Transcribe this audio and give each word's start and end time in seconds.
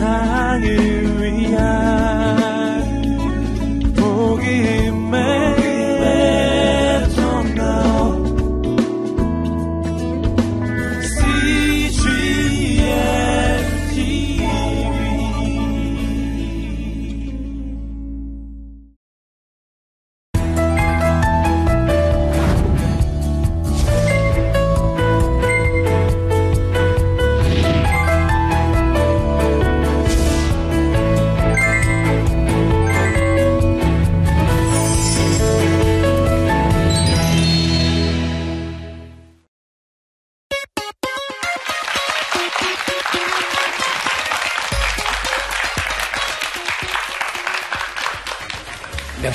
세상을 0.00 1.09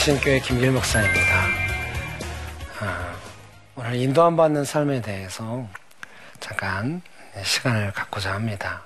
명신교회 0.06 0.40
김길 0.42 0.72
목사입니다. 0.72 1.46
아, 2.80 3.16
오늘 3.76 3.96
인도함 3.96 4.36
받는 4.36 4.64
삶에 4.64 5.02
대해서 5.02 5.68
잠깐 6.40 7.02
시간을 7.44 7.92
갖고자 7.92 8.34
합니다. 8.36 8.84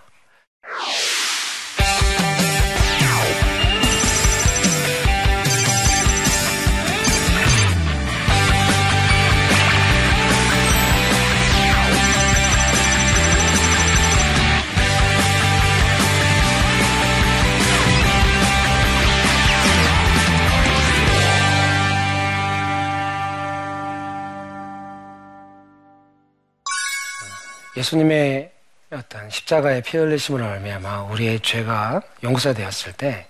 예수님의 27.77 28.51
어떤 28.91 29.29
십자가의 29.29 29.83
피 29.83 29.97
흘리심으로 29.97 30.43
말미암아 30.43 31.03
우리의 31.03 31.39
죄가 31.41 32.01
용서되었을 32.23 32.93
때 32.93 33.27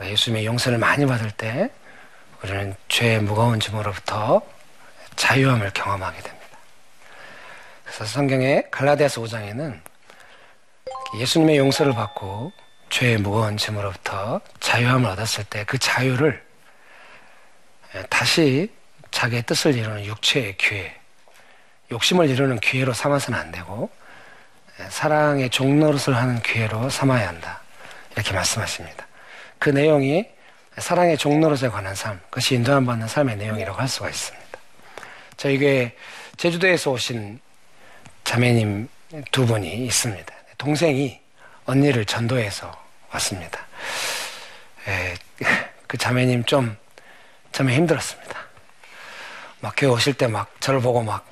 예수님의 0.00 0.46
용서를 0.46 0.78
많이 0.78 1.04
받을 1.06 1.30
때 1.30 1.70
우리는 2.42 2.74
죄의 2.88 3.22
무거운 3.22 3.60
짐으로부터 3.60 4.40
자유함을 5.16 5.72
경험하게 5.74 6.22
됩니다. 6.22 6.58
그래서 7.84 8.04
성경의 8.04 8.70
갈라디아서 8.70 9.20
5장에는 9.22 9.80
예수님의 11.18 11.58
용서를 11.58 11.92
받고 11.94 12.52
죄의 12.90 13.18
무거운 13.18 13.56
짐으로부터 13.56 14.40
자유함을 14.60 15.10
얻었을 15.10 15.44
때 15.44 15.64
그 15.64 15.78
자유를 15.78 16.46
다시 18.08 18.72
자기의 19.10 19.42
뜻을 19.42 19.74
이루는 19.74 20.04
육체의 20.04 20.56
기회, 20.56 20.97
욕심을 21.90 22.28
이루는 22.28 22.60
기회로 22.60 22.92
삼아서는 22.92 23.38
안 23.38 23.50
되고 23.52 23.90
사랑의 24.90 25.50
종노릇을 25.50 26.14
하는 26.16 26.40
기회로 26.42 26.90
삼아야 26.90 27.28
한다. 27.28 27.60
이렇게 28.14 28.32
말씀하십니다. 28.32 29.06
그 29.58 29.70
내용이 29.70 30.26
사랑의 30.76 31.18
종노릇에 31.18 31.68
관한 31.70 31.94
삶, 31.94 32.20
그것이 32.30 32.54
인도함 32.54 32.86
받는 32.86 33.08
삶의 33.08 33.36
내용이라고 33.36 33.78
할 33.78 33.88
수가 33.88 34.08
있습니다. 34.08 34.46
저희 35.36 35.58
교회 35.58 35.96
제주도에서 36.36 36.92
오신 36.92 37.40
자매님 38.24 38.88
두 39.32 39.46
분이 39.46 39.86
있습니다. 39.86 40.34
동생이 40.58 41.20
언니를 41.64 42.04
전도해서 42.04 42.72
왔습니다. 43.10 43.66
에, 44.86 45.14
그 45.86 45.96
자매님 45.96 46.44
좀, 46.44 46.76
참 47.50 47.70
힘들었습니다. 47.70 48.38
막 49.60 49.74
교회 49.76 49.90
오실 49.90 50.14
때 50.14 50.28
막 50.28 50.54
저를 50.60 50.80
보고 50.80 51.02
막 51.02 51.26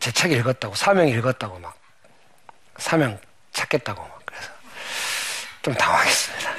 제 0.00 0.10
책 0.12 0.32
읽었다고, 0.32 0.74
사명 0.74 1.08
읽었다고 1.08 1.58
막, 1.58 1.76
사명 2.78 3.18
찾겠다고 3.52 4.02
막, 4.02 4.20
그래서 4.24 4.50
좀 5.62 5.74
당황했습니다. 5.74 6.50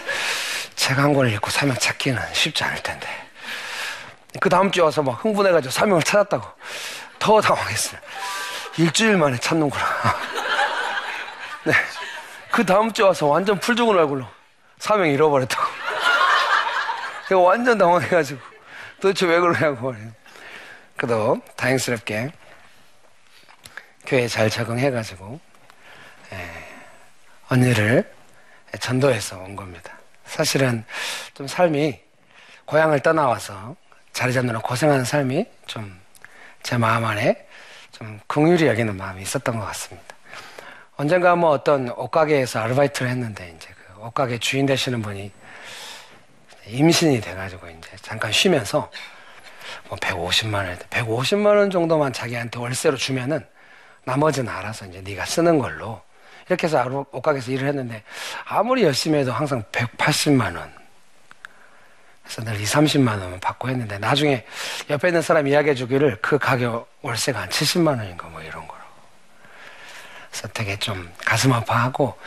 책 0.76 0.98
한 0.98 1.14
권을 1.14 1.32
읽고 1.34 1.50
사명 1.52 1.76
찾기는 1.78 2.22
쉽지 2.34 2.64
않을 2.64 2.82
텐데. 2.84 3.08
그 4.40 4.50
다음 4.50 4.72
주에 4.72 4.84
와서 4.84 5.02
막 5.04 5.24
흥분해가지고 5.24 5.72
사명을 5.72 6.04
찾았다고 6.04 6.46
더 7.20 7.42
당황했어요. 7.42 8.00
일주일 8.78 9.18
만에 9.18 9.38
찾는구나. 9.38 9.86
네. 11.66 11.74
그 12.52 12.66
다음 12.66 12.92
주에 12.92 13.06
와서 13.06 13.28
완전 13.28 13.60
풀 13.60 13.76
죽은 13.76 13.96
얼굴로 13.98 14.26
사명 14.80 15.08
잃어버렸다고. 15.08 15.64
제가 17.30 17.40
완전 17.42 17.78
당황해가지고 17.78 18.42
도대체 19.02 19.26
왜 19.26 19.40
그러냐고 19.40 19.92
말이에요. 19.92 20.12
그래도 20.98 21.42
다행스럽게 21.56 22.32
교회에 24.12 24.28
잘 24.28 24.50
적응해가지고 24.50 25.40
예, 26.34 26.50
언니를 27.50 28.12
전도해서 28.80 29.40
온 29.40 29.56
겁니다. 29.56 29.98
사실은 30.26 30.84
좀 31.34 31.48
삶이 31.48 32.00
고향을 32.66 33.00
떠나와서 33.00 33.76
자리 34.14 34.34
잡느라 34.34 34.60
고생하는 34.60 35.04
삶이 35.04 35.46
좀 35.66 36.02
제 36.64 36.78
마음 36.78 37.06
안에 37.06 37.48
좀 37.92 38.20
긍휼히 38.28 38.68
여기는 38.68 38.96
마음이 38.96 39.22
있었던 39.22 39.58
것 39.58 39.66
같습니다. 39.68 40.16
언젠가 40.96 41.36
뭐 41.36 41.50
어떤 41.50 41.90
옷가게에서 41.90 42.60
아르바이트를 42.60 43.10
했는데 43.10 43.54
이제 43.56 43.70
그 43.76 44.02
옷가게 44.02 44.38
주인 44.38 44.66
되시는 44.66 45.02
분이 45.02 45.32
임신이 46.68 47.22
돼가지고 47.22 47.68
이제 47.68 47.90
잠깐 48.02 48.32
쉬면서 48.32 48.92
뭐 49.90 49.98
150만 49.98 50.68
원, 50.68 50.78
150만 50.78 51.46
원 51.58 51.72
정도만 51.72 52.14
자기한테 52.14 52.60
월세로 52.60 52.98
주면은 52.98 53.46
나머지는 54.04 54.52
알아서 54.52 54.86
이제 54.86 55.02
네가 55.02 55.26
쓰는 55.26 55.60
걸로. 55.60 56.02
이렇게 56.48 56.68
해서 56.68 57.06
옷가게에서 57.12 57.52
일을 57.52 57.68
했는데 57.68 58.04
아무리 58.46 58.84
열심히 58.84 59.20
해도 59.20 59.32
항상 59.32 59.64
180만 59.72 60.58
원. 60.58 60.74
그래서 62.24 62.44
늘 62.44 62.60
2, 62.60 62.64
30만 62.64 63.20
원만 63.20 63.40
받고 63.40 63.70
했는데 63.70 63.98
나중에 63.98 64.46
옆에 64.90 65.10
있는 65.10 65.22
사람 65.22 65.48
이야기해 65.48 65.76
주기를 65.76 66.20
그 66.22 66.38
가격 66.38 66.90
월세가 67.02 67.42
한 67.42 67.50
70만 67.50 68.00
원인가 68.00 68.28
뭐 68.28 68.42
이런 68.42 68.68
거로. 68.68 68.80
그래서 70.30 70.48
되게 70.50 70.78
좀 70.78 71.12
가슴 71.26 71.52
아파하고 71.52 72.18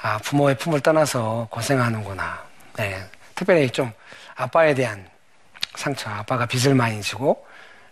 아 0.00 0.18
부모의 0.18 0.56
품을 0.56 0.80
떠나서 0.80 1.48
고생하는구나. 1.50 2.42
네, 2.76 3.04
특별히 3.34 3.68
좀 3.70 3.92
아빠에 4.34 4.74
대한 4.74 5.08
상처 5.74 6.10
아빠가 6.10 6.46
빚을 6.46 6.74
많이 6.74 7.02
지고 7.02 7.46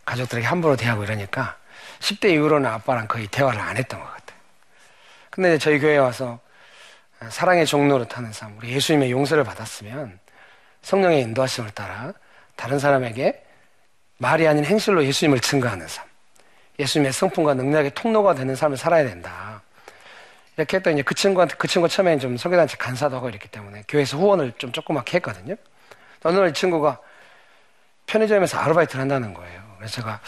가족들에게 0.04 0.46
함부로 0.46 0.76
대하고 0.76 1.04
이러니까 1.04 1.56
10대 2.00 2.30
이후로는 2.32 2.68
아빠랑 2.70 3.08
거의 3.08 3.26
대화를 3.26 3.60
안 3.60 3.76
했던 3.76 4.00
것 4.00 4.06
같아요. 4.06 4.38
근데 5.30 5.58
저희 5.58 5.78
교회에 5.78 5.98
와서 5.98 6.38
사랑의 7.28 7.66
종로를 7.66 8.06
타는 8.06 8.32
삶, 8.32 8.56
우리 8.58 8.70
예수님의 8.70 9.10
용서를 9.10 9.44
받았으면 9.44 10.18
성령의 10.82 11.22
인도하심을 11.22 11.70
따라 11.70 12.12
다른 12.54 12.78
사람에게 12.78 13.42
말이 14.18 14.46
아닌 14.46 14.64
행실로 14.64 15.04
예수님을 15.04 15.40
증거하는 15.40 15.88
삶, 15.88 16.04
예수님의 16.78 17.12
성품과 17.12 17.54
능력의 17.54 17.92
통로가 17.94 18.34
되는 18.34 18.54
삶을 18.54 18.76
살아야 18.76 19.04
된다. 19.04 19.62
이렇게 20.56 20.78
했더니 20.78 21.02
그 21.02 21.14
친구한테 21.14 21.54
그 21.58 21.68
친구 21.68 21.88
처음에 21.88 22.18
좀 22.18 22.36
성교단체 22.36 22.78
간사도 22.78 23.16
하고 23.16 23.28
이랬기 23.28 23.48
때문에 23.48 23.84
교회에서 23.88 24.16
후원을 24.16 24.52
좀 24.56 24.72
조그맣게 24.72 25.18
했거든요. 25.18 25.56
어느 26.22 26.38
날 26.38 26.48
이 26.48 26.52
친구가 26.52 26.98
편의점에서 28.06 28.58
아르바이트를 28.58 29.00
한다는 29.00 29.34
거예요. 29.34 29.62
그래서 29.76 29.96
제가 29.96 30.20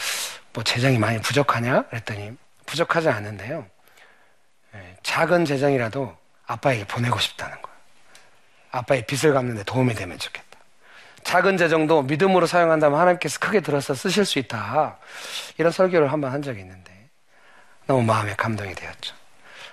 뭐 0.58 0.64
재정이 0.64 0.99
많이 0.99 1.20
부족하냐? 1.20 1.82
그랬더니 1.82 2.37
부족하지 2.66 3.08
않은데요. 3.10 3.64
예, 4.75 4.96
작은 5.05 5.44
재정이라도 5.44 6.16
아빠에게 6.49 6.84
보내고 6.84 7.16
싶다는 7.20 7.62
거예요. 7.62 7.78
아빠의 8.72 9.06
빚을 9.06 9.32
갚는데 9.34 9.62
도움이 9.62 9.94
되면 9.94 10.19
좋겠다. 10.19 10.58
작은 11.22 11.58
재정도 11.58 12.02
믿음으로 12.02 12.46
사용한다면 12.49 12.99
하나님께서 12.99 13.38
크게 13.38 13.60
들어서 13.60 13.94
쓰실 13.94 14.25
수 14.25 14.40
있다. 14.40 14.99
이런 15.58 15.70
설교를 15.70 16.10
한 16.10 16.20
번 16.20 16.32
한 16.32 16.43
적이 16.43 16.62
있는데 16.62 17.08
너무 17.87 18.02
마음에 18.02 18.34
감동이 18.34 18.75
되었죠. 18.75 19.14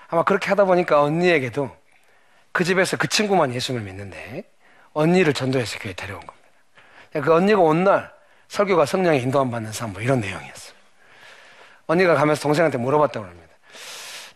아마 0.09 0.21
그렇게 0.21 0.49
하다 0.49 0.65
보니까 0.65 1.01
언니에게도 1.01 1.75
그 2.51 2.63
집에서 2.63 2.95
그 2.95 3.07
친구만 3.07 3.51
예수를 3.55 3.81
믿는데 3.81 4.43
언니를 4.93 5.33
전도해서 5.33 5.79
교회 5.79 5.93
데려온 5.93 6.19
겁니다. 6.19 6.47
그 7.23 7.33
언니가 7.33 7.61
온 7.61 7.83
날 7.83 8.13
설교가 8.49 8.85
성령의 8.85 9.23
인도함 9.23 9.49
받는 9.49 9.71
삶 9.71 9.91
뭐 9.91 10.01
이런 10.03 10.19
내용이었어요. 10.19 10.64
언니가 11.87 12.15
가면서 12.15 12.41
동생한테 12.41 12.77
물어봤다고 12.77 13.25
합니다. 13.25 13.53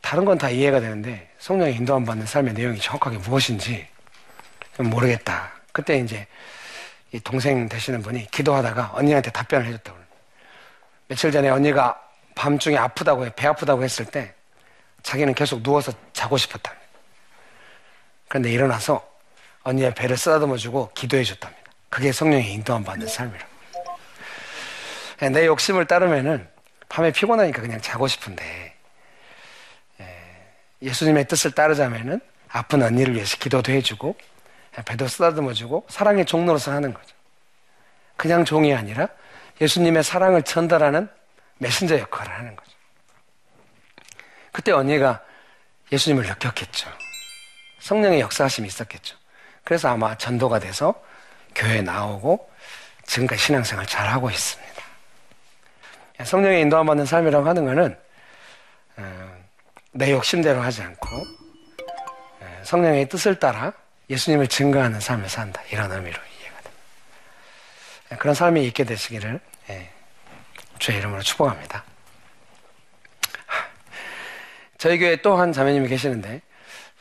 다른 0.01 0.25
건 0.25 0.37
다 0.37 0.49
이해가 0.49 0.79
되는데 0.79 1.29
성령의 1.39 1.75
인도함 1.75 2.05
받는 2.05 2.25
삶의 2.25 2.53
내용이 2.53 2.79
정확하게 2.79 3.17
무엇인지 3.17 3.87
모르겠다. 4.79 5.51
그때 5.71 5.97
이제 5.97 6.25
이 7.11 7.19
동생 7.19 7.67
되시는 7.67 8.01
분이 8.01 8.29
기도하다가 8.31 8.91
언니한테 8.93 9.31
답변을 9.31 9.65
해줬다고. 9.67 9.97
며칠 11.07 11.31
전에 11.31 11.49
언니가 11.49 11.99
밤중에 12.35 12.77
아프다고 12.77 13.25
해, 13.25 13.31
배 13.35 13.47
아프다고 13.47 13.83
했을 13.83 14.05
때 14.05 14.33
자기는 15.03 15.33
계속 15.33 15.63
누워서 15.63 15.91
자고 16.13 16.37
싶었다. 16.37 16.73
그런데 18.27 18.51
일어나서 18.51 19.05
언니의 19.63 19.93
배를 19.95 20.15
쓰다듬어 20.15 20.55
주고 20.57 20.91
기도해 20.93 21.23
줬답니다. 21.23 21.63
그게 21.89 22.11
성령의 22.11 22.53
인도함 22.53 22.83
받는 22.83 23.07
삶이라. 23.07 23.45
내 25.31 25.47
욕심을 25.47 25.85
따르면은 25.85 26.47
밤에 26.89 27.12
피곤하니까 27.12 27.62
그냥 27.62 27.80
자고 27.81 28.07
싶은데 28.07 28.75
예수님의 30.81 31.27
뜻을 31.27 31.51
따르자면은 31.51 32.19
아픈 32.50 32.81
언니를 32.81 33.13
위해서 33.15 33.38
기도도 33.38 33.71
해주고 33.71 34.18
배도 34.86 35.07
쓰다듬어주고 35.07 35.88
사랑의 35.89 36.25
종로로서 36.25 36.71
하는 36.71 36.94
거죠. 36.94 37.15
그냥 38.18 38.44
종이 38.44 38.74
아니라 38.74 39.07
예수님의 39.62 40.03
사랑을 40.03 40.44
전달하는 40.44 41.09
메신저 41.57 42.00
역할을 42.00 42.33
하는 42.33 42.56
거죠. 42.56 42.71
그때 44.51 44.71
언니가 44.71 45.21
예수님을 45.92 46.25
느꼈겠죠. 46.25 46.89
성령의 47.80 48.21
역사하심이 48.21 48.68
있었겠죠. 48.68 49.18
그래서 49.63 49.89
아마 49.89 50.18
전도가 50.18 50.59
돼서 50.59 50.95
교회에 51.56 51.81
나오고 51.81 52.50
지금까지 53.06 53.42
신앙생활 53.42 53.85
잘 53.85 54.07
하고 54.07 54.30
있습니다. 54.30 54.69
성령의 56.24 56.62
인도함 56.62 56.86
받는 56.86 57.06
삶이라고 57.06 57.48
하는 57.48 57.66
것은 57.66 57.98
어, 58.98 59.38
내 59.92 60.12
욕심대로 60.12 60.62
하지 60.62 60.81
않고 60.81 61.07
어, 62.42 62.62
성령의 62.63 63.07
뜻을 63.10 63.39
따라 63.39 63.74
예수님을 64.10 64.48
증거하는 64.48 65.00
삶을 65.00 65.30
산다. 65.30 65.62
이런 65.71 65.92
의미로 65.92 66.18
이해가 66.18 66.62
됩니다. 66.62 66.71
예, 68.12 68.16
그런 68.18 68.33
삶이 68.36 68.66
있게 68.68 68.83
되시기를 68.83 69.39
예, 69.69 69.89
주의 70.80 70.98
이름으로 70.98 71.21
축복합니다. 71.21 71.83
저희 74.77 74.98
교회에 74.98 75.18
또한 75.18 75.51
자매님이 75.51 75.88
계시는데 75.89 76.42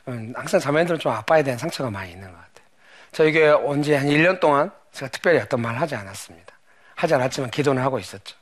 음, 0.08 0.32
항상 0.36 0.58
자매님들은 0.60 0.98
좀 1.00 1.12
아빠에 1.12 1.42
대한 1.42 1.58
상처가 1.58 1.90
많이 1.90 2.10
있는 2.12 2.28
것 2.28 2.36
같아요. 2.36 2.66
저희 3.12 3.32
교회 3.32 3.50
온 3.50 3.82
지 3.82 3.92
한 3.94 4.06
1년 4.06 4.40
동안 4.40 4.70
제가 4.92 5.10
특별히 5.10 5.38
어떤 5.38 5.60
말 5.60 5.76
하지 5.76 5.94
않았습니다. 5.94 6.52
하지 6.94 7.14
않았지만 7.14 7.50
기도는 7.50 7.82
하고 7.82 7.98
있었죠. 7.98 8.36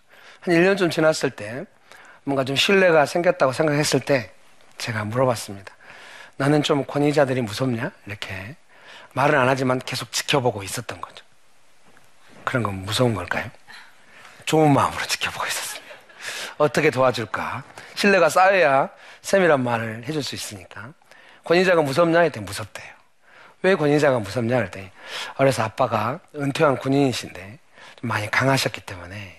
한 0.47 0.55
1년 0.55 0.79
좀 0.79 0.89
지났을 0.91 1.31
때 1.31 1.65
뭔가 2.23 2.45
좀 2.45 2.55
신뢰가 2.55 3.05
생겼다고 3.05 3.53
생각했을 3.53 3.99
때 3.99 4.31
제가 4.79 5.05
물어봤습니다. 5.05 5.75
나는 6.37 6.63
좀 6.63 6.85
권위자들이 6.85 7.43
무섭냐? 7.43 7.91
이렇게 8.07 8.55
말은 9.15 9.37
안 9.37 9.49
하지만 9.49 9.81
계속 9.81 10.13
지켜보고 10.13 10.63
있었던 10.63 11.01
거죠. 11.01 11.25
그런 12.45 12.63
건 12.63 12.75
무서운 12.85 13.15
걸까요? 13.15 13.51
좋은 14.45 14.73
마음으로 14.73 15.05
지켜보고 15.07 15.47
있었습니다. 15.47 15.95
어떻게 16.59 16.91
도와줄까? 16.91 17.65
신뢰가 17.97 18.29
쌓여야 18.29 18.91
쌤이란 19.23 19.65
말을 19.65 20.05
해줄 20.05 20.23
수 20.23 20.37
있으니까. 20.37 20.93
권위자가 21.43 21.83
무섭냐? 21.83 22.21
했더니 22.21 22.47
무섭대요. 22.47 22.87
왜 23.63 23.75
권위자가 23.75 24.21
무섭냐? 24.21 24.57
그랬더니 24.59 24.91
어려서 25.39 25.65
아빠가 25.65 26.21
은퇴한 26.37 26.77
군인이신데 26.77 27.59
좀 28.01 28.09
많이 28.09 28.31
강하셨기 28.31 28.83
때문에 28.83 29.36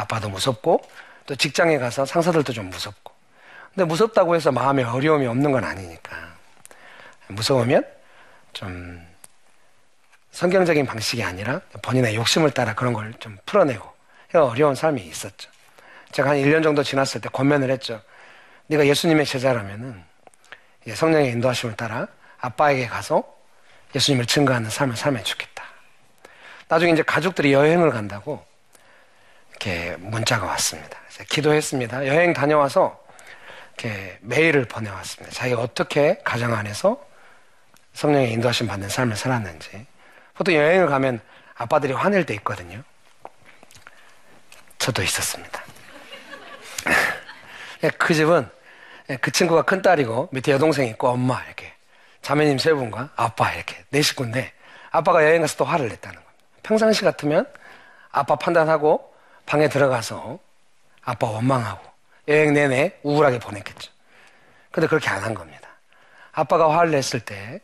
아빠도 0.00 0.28
무섭고 0.28 0.80
또 1.26 1.36
직장에 1.36 1.78
가서 1.78 2.04
상사들도 2.06 2.52
좀 2.52 2.70
무섭고 2.70 3.12
근데 3.74 3.84
무섭다고 3.84 4.34
해서 4.34 4.50
마음에 4.50 4.82
어려움이 4.82 5.26
없는 5.26 5.52
건 5.52 5.64
아니니까. 5.64 6.16
무서우면 7.28 7.86
좀 8.52 9.06
성경적인 10.32 10.86
방식이 10.86 11.22
아니라 11.22 11.60
본인의 11.82 12.16
욕심을 12.16 12.50
따라 12.50 12.74
그런 12.74 12.92
걸 12.92 13.12
좀 13.20 13.38
풀어내고 13.46 13.88
어려운 14.34 14.74
삶이 14.74 15.02
있었죠. 15.02 15.50
제가 16.12 16.30
한 16.30 16.36
1년 16.38 16.62
정도 16.62 16.82
지났을 16.82 17.20
때 17.20 17.28
권면을 17.28 17.70
했죠. 17.70 18.00
네가 18.66 18.86
예수님의 18.86 19.26
제자라면은 19.26 20.02
성령의 20.92 21.30
인도하심을 21.30 21.76
따라 21.76 22.08
아빠에게 22.40 22.86
가서 22.86 23.22
예수님을 23.94 24.26
증거하는 24.26 24.70
삶을 24.70 24.96
살면 24.96 25.22
좋겠다. 25.24 25.64
나중에 26.68 26.92
이제 26.92 27.02
가족들이 27.02 27.52
여행을 27.52 27.90
간다고 27.90 28.44
이렇게 29.60 29.94
문자가 29.98 30.46
왔습니다. 30.46 30.98
기도했습니다. 31.28 32.06
여행 32.06 32.32
다녀와서 32.32 32.98
이렇게 33.76 34.18
메일을 34.22 34.64
보내왔습니다. 34.64 35.34
자기가 35.34 35.60
어떻게 35.60 36.18
가정 36.24 36.54
안에서 36.54 36.98
성령의 37.92 38.32
인도하심 38.32 38.68
받는 38.68 38.88
삶을 38.88 39.16
살았는지. 39.16 39.86
보통 40.34 40.54
여행을 40.54 40.86
가면 40.86 41.20
아빠들이 41.54 41.92
화낼 41.92 42.24
때 42.24 42.32
있거든요. 42.36 42.82
저도 44.78 45.02
있었습니다. 45.02 45.62
그 47.98 48.14
집은 48.14 48.48
그 49.20 49.30
친구가 49.30 49.62
큰 49.62 49.82
딸이고 49.82 50.30
밑에 50.32 50.52
여동생이 50.52 50.88
있고 50.90 51.08
엄마 51.08 51.44
이렇게 51.44 51.70
자매님 52.22 52.56
세 52.56 52.72
분과 52.72 53.10
아빠 53.14 53.52
이렇게 53.52 53.84
네 53.90 54.00
식구인데 54.00 54.52
아빠가 54.90 55.22
여행 55.24 55.42
가서 55.42 55.58
또 55.58 55.64
화를 55.66 55.88
냈다는 55.88 56.14
겁니다. 56.14 56.32
평상시 56.62 57.02
같으면 57.02 57.46
아빠 58.10 58.36
판단하고 58.36 59.09
방에 59.50 59.68
들어가서 59.68 60.38
아빠 61.02 61.26
원망하고 61.26 61.84
여행 62.28 62.52
내내 62.52 63.00
우울하게 63.02 63.40
보냈겠죠. 63.40 63.90
근데 64.70 64.86
그렇게 64.86 65.10
안 65.10 65.24
한 65.24 65.34
겁니다. 65.34 65.68
아빠가 66.30 66.78
화를 66.78 66.92
냈을 66.92 67.18
때 67.18 67.60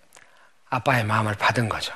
아빠의 0.69 1.05
마음을 1.05 1.35
받은 1.35 1.69
거죠. 1.69 1.95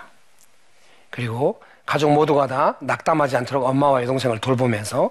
그리고 1.11 1.61
가족 1.87 2.13
모두가 2.13 2.47
다 2.47 2.77
낙담하지 2.81 3.37
않도록 3.39 3.67
엄마와 3.67 4.03
여동생을 4.03 4.39
돌보면서 4.39 5.11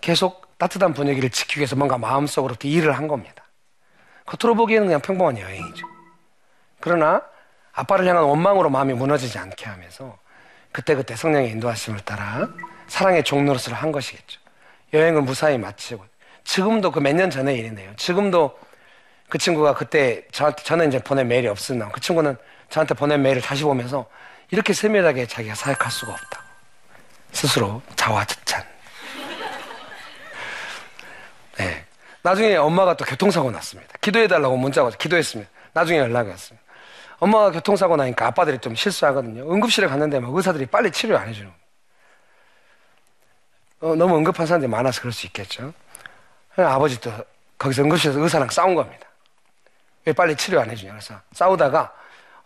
계속 0.00 0.58
따뜻한 0.58 0.92
분위기를 0.92 1.30
지키기 1.30 1.60
위해서 1.60 1.76
뭔가 1.76 1.96
마음속으로부터 1.96 2.66
일을 2.66 2.96
한 2.96 3.06
겁니다. 3.06 3.44
겉으로 4.24 4.56
보기에는 4.56 4.88
그냥 4.88 5.00
평범한 5.02 5.38
여행이죠. 5.38 5.86
그러나 6.80 7.22
아빠를 7.72 8.08
향한 8.08 8.24
원망으로 8.24 8.70
마음이 8.70 8.92
무너지지 8.94 9.38
않게 9.38 9.66
하면서 9.66 10.18
그때그때 10.72 11.14
성령의 11.14 11.50
인도하심을 11.50 12.00
따라 12.00 12.48
사랑의 12.88 13.22
종로릇을 13.24 13.72
한 13.74 13.92
것이겠죠. 13.92 14.40
여행을 14.92 15.22
무사히 15.22 15.58
마치고 15.58 16.04
지금도 16.44 16.90
그 16.92 17.00
몇 17.00 17.14
년 17.14 17.30
전의 17.30 17.58
일이네요. 17.58 17.92
지금도 17.96 18.56
그 19.28 19.38
친구가 19.38 19.74
그때 19.74 20.22
저한테 20.32 20.62
저는 20.62 20.88
이제 20.88 20.98
보낸 21.00 21.28
메일이 21.28 21.48
없었나 21.48 21.88
그 21.88 22.00
친구는 22.00 22.36
저한테 22.70 22.94
보낸 22.94 23.22
메일을 23.22 23.42
다시 23.42 23.64
보면서 23.64 24.06
이렇게 24.50 24.72
세밀하게 24.72 25.26
자기가 25.26 25.54
사역할 25.54 25.90
수가 25.90 26.12
없다. 26.12 26.42
스스로 27.32 27.82
자화자찬. 27.96 28.62
네. 31.58 31.84
나중에 32.22 32.56
엄마가 32.56 32.94
또 32.94 33.04
교통사고 33.04 33.50
났습니다. 33.50 33.92
기도해달라고 34.00 34.56
문자가 34.56 34.90
기도했습니다. 34.90 35.50
나중에 35.72 35.98
연락이 35.98 36.30
왔습니다. 36.30 36.64
엄마가 37.18 37.50
교통사고 37.50 37.96
나니까 37.96 38.26
아빠들이 38.26 38.58
좀 38.58 38.74
실수하거든요. 38.74 39.50
응급실에 39.52 39.86
갔는데 39.88 40.20
막 40.20 40.34
의사들이 40.34 40.66
빨리 40.66 40.90
치료 40.92 41.16
안 41.18 41.28
해주는 41.28 41.50
어, 43.80 43.94
너무 43.94 44.16
응급한 44.16 44.46
사람들이 44.46 44.70
많아서 44.70 45.00
그럴 45.00 45.12
수 45.12 45.26
있겠죠. 45.26 45.72
아버지도 46.56 47.12
거기서 47.58 47.82
응급실에서 47.82 48.20
의사랑 48.20 48.48
싸운 48.50 48.74
겁니다. 48.74 49.06
왜 50.04 50.12
빨리 50.12 50.36
치료 50.36 50.60
안 50.60 50.70
해주냐. 50.70 50.92
그래서 50.92 51.20
싸우다가 51.32 51.92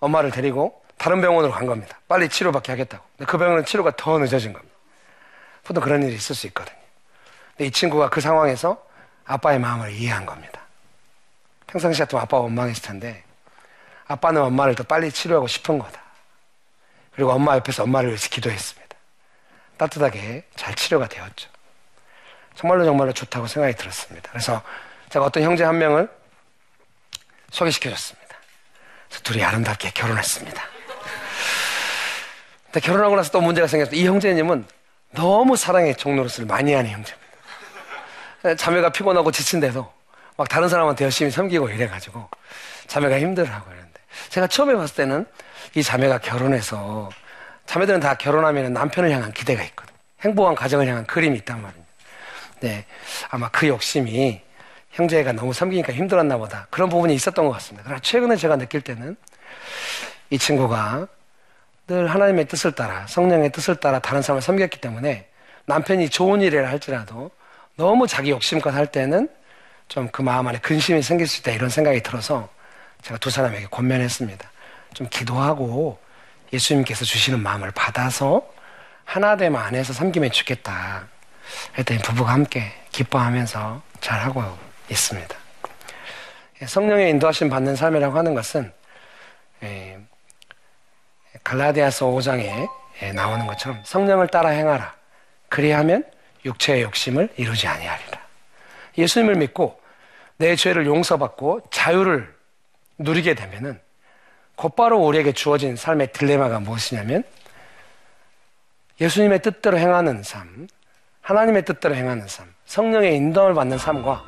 엄마를 0.01 0.31
데리고 0.31 0.83
다른 0.97 1.21
병원으로 1.21 1.53
간 1.53 1.67
겁니다. 1.67 1.99
빨리 2.09 2.29
치료받게 2.29 2.73
하겠다고. 2.73 3.05
근데 3.17 3.31
그 3.31 3.39
병원은 3.39 3.65
치료가 3.65 3.93
더 3.97 4.19
늦어진 4.19 4.53
겁니다. 4.53 4.75
보통 5.63 5.83
그런 5.83 6.03
일이 6.03 6.15
있을 6.15 6.35
수 6.35 6.47
있거든요. 6.49 6.77
근데 7.57 7.67
이 7.67 7.71
친구가 7.71 8.09
그 8.11 8.21
상황에서 8.21 8.83
아빠의 9.25 9.61
마음을 9.61 9.93
이해한 9.93 10.27
겁니다. 10.27 10.61
평상시 11.67 12.01
같으면 12.01 12.23
아빠가 12.23 12.43
원망했을 12.43 12.83
텐데 12.83 13.23
아빠는 14.09 14.43
엄마를 14.43 14.75
더 14.75 14.83
빨리 14.83 15.13
치료하고 15.13 15.47
싶은 15.47 15.79
거다. 15.79 16.01
그리고 17.15 17.31
엄마 17.33 17.55
옆에서 17.57 17.85
엄마를 17.85 18.11
위해서 18.11 18.29
기도했습니다. 18.29 18.80
따뜻하게 19.81 20.45
잘 20.57 20.75
치료가 20.75 21.09
되었죠. 21.09 21.49
정말로 22.55 22.85
정말로 22.85 23.13
좋다고 23.15 23.47
생각이 23.47 23.75
들었습니다. 23.77 24.29
그래서 24.31 24.61
제가 25.09 25.25
어떤 25.25 25.43
형제 25.43 25.65
한 25.65 25.79
명을 25.79 26.11
소개시켜줬습니다. 27.51 28.37
둘이 29.23 29.43
아름답게 29.43 29.93
결혼했습니다. 29.93 30.63
근데 32.67 32.81
결혼하고 32.81 33.17
나서 33.17 33.31
또 33.31 33.41
문제가 33.41 33.67
생겼어요. 33.67 33.99
이 33.99 34.07
형제님은 34.07 34.67
너무 35.13 35.57
사랑의 35.57 35.97
종로릇을 35.97 36.45
많이 36.45 36.75
하는 36.75 36.91
형제입니다. 36.91 38.55
자매가 38.59 38.91
피곤하고 38.91 39.33
지친데도 39.33 39.91
막 40.37 40.49
다른 40.49 40.69
사람한테 40.69 41.05
열심히 41.05 41.31
섬기고 41.31 41.71
이래가지고 41.71 42.29
자매가 42.87 43.19
힘들어하고 43.19 43.71
이러는데 43.71 44.01
제가 44.29 44.47
처음에 44.47 44.75
봤을 44.75 44.97
때는 44.97 45.27
이 45.75 45.83
자매가 45.83 46.19
결혼해서 46.19 47.09
자매들은 47.67 48.01
다 48.01 48.15
결혼하면 48.15 48.73
남편을 48.73 49.11
향한 49.11 49.33
기대가 49.33 49.63
있거든. 49.65 49.95
행복한 50.21 50.55
가정을 50.55 50.87
향한 50.87 51.07
그림이 51.07 51.39
있단 51.39 51.63
말입니다. 51.63 51.91
네, 52.61 52.85
아마 53.31 53.49
그 53.51 53.69
욕심이 53.69 54.41
형제가 54.91 55.33
너무 55.33 55.53
섬기니까 55.53 55.93
힘들었나 55.93 56.37
보다. 56.37 56.67
그런 56.71 56.89
부분이 56.89 57.15
있었던 57.15 57.47
것 57.47 57.53
같습니다. 57.53 57.85
그러나 57.85 58.01
최근에 58.03 58.37
제가 58.37 58.57
느낄 58.57 58.81
때는 58.81 59.17
이 60.31 60.39
친구가 60.39 61.07
늘 61.87 62.09
하나님의 62.09 62.47
뜻을 62.47 62.73
따라 62.73 63.07
성령의 63.07 63.53
뜻을 63.53 63.77
따라 63.77 63.99
다른 63.99 64.23
사람을 64.23 64.43
섬겼기 64.43 64.81
때문에 64.81 65.27
남편이 65.67 66.11
좋은 66.11 66.41
일이라 66.43 66.69
할지라도 66.69 67.31
너무 67.77 68.07
자기 68.07 68.31
욕심껏 68.31 68.75
할 68.75 68.87
때는 68.87 69.29
좀 69.89 70.09
그 70.13 70.23
마음 70.23 70.47
안에 70.47 70.59
근심이 70.61 71.03
생길 71.03 71.27
수 71.27 71.41
있다 71.41 71.51
이런 71.51 71.69
생각이 71.69 72.03
들어서 72.03 72.49
제가 73.03 73.19
두 73.19 73.29
사람에게 73.31 73.67
권면했습니다. 73.71 74.51
좀 74.95 75.09
기도하고 75.11 75.99
예수님께서 76.53 77.05
주시는 77.05 77.43
마음을 77.43 77.71
받아서 77.71 78.47
하나됨 79.05 79.57
안에서 79.57 79.93
섬기면 79.93 80.31
좋겠다. 80.31 81.09
했더니 81.79 82.01
부부가 82.01 82.33
함께 82.33 82.73
기뻐하면서 82.93 83.83
잘하고 84.01 84.43
있습니다. 84.89 85.37
성령의 86.67 87.11
인도하심 87.11 87.49
받는 87.49 87.77
삶이라고 87.77 88.17
하는 88.17 88.35
것은 88.35 88.73
예, 89.63 89.99
갈라디아서 91.43 92.07
5장에 92.07 92.69
예, 93.03 93.13
나오는 93.13 93.47
것처럼 93.47 93.83
성령을 93.85 94.29
따라 94.29 94.51
행하라. 94.51 94.95
그리하면 95.49 96.05
육체의 96.45 96.83
욕심을 96.83 97.31
이루지 97.37 97.67
아니하리라. 97.67 98.21
예수님을 98.99 99.37
믿고 99.37 99.81
내 100.37 100.57
죄를 100.57 100.87
용서받고 100.87 101.63
자유를 101.71 102.35
누리게 102.99 103.35
되면은 103.35 103.81
곧바로 104.61 104.99
우리에게 104.99 105.33
주어진 105.33 105.75
삶의 105.75 106.13
딜레마가 106.13 106.61
무엇이냐면 106.61 107.25
예수님의 109.01 109.41
뜻대로 109.41 109.79
행하는 109.79 110.23
삶, 110.23 110.69
하나님의 111.23 111.65
뜻대로 111.65 111.95
행하는 111.95 112.29
삶, 112.29 112.53
성령의 112.67 113.17
인도를 113.17 113.55
받는 113.55 113.79
삶과 113.79 114.23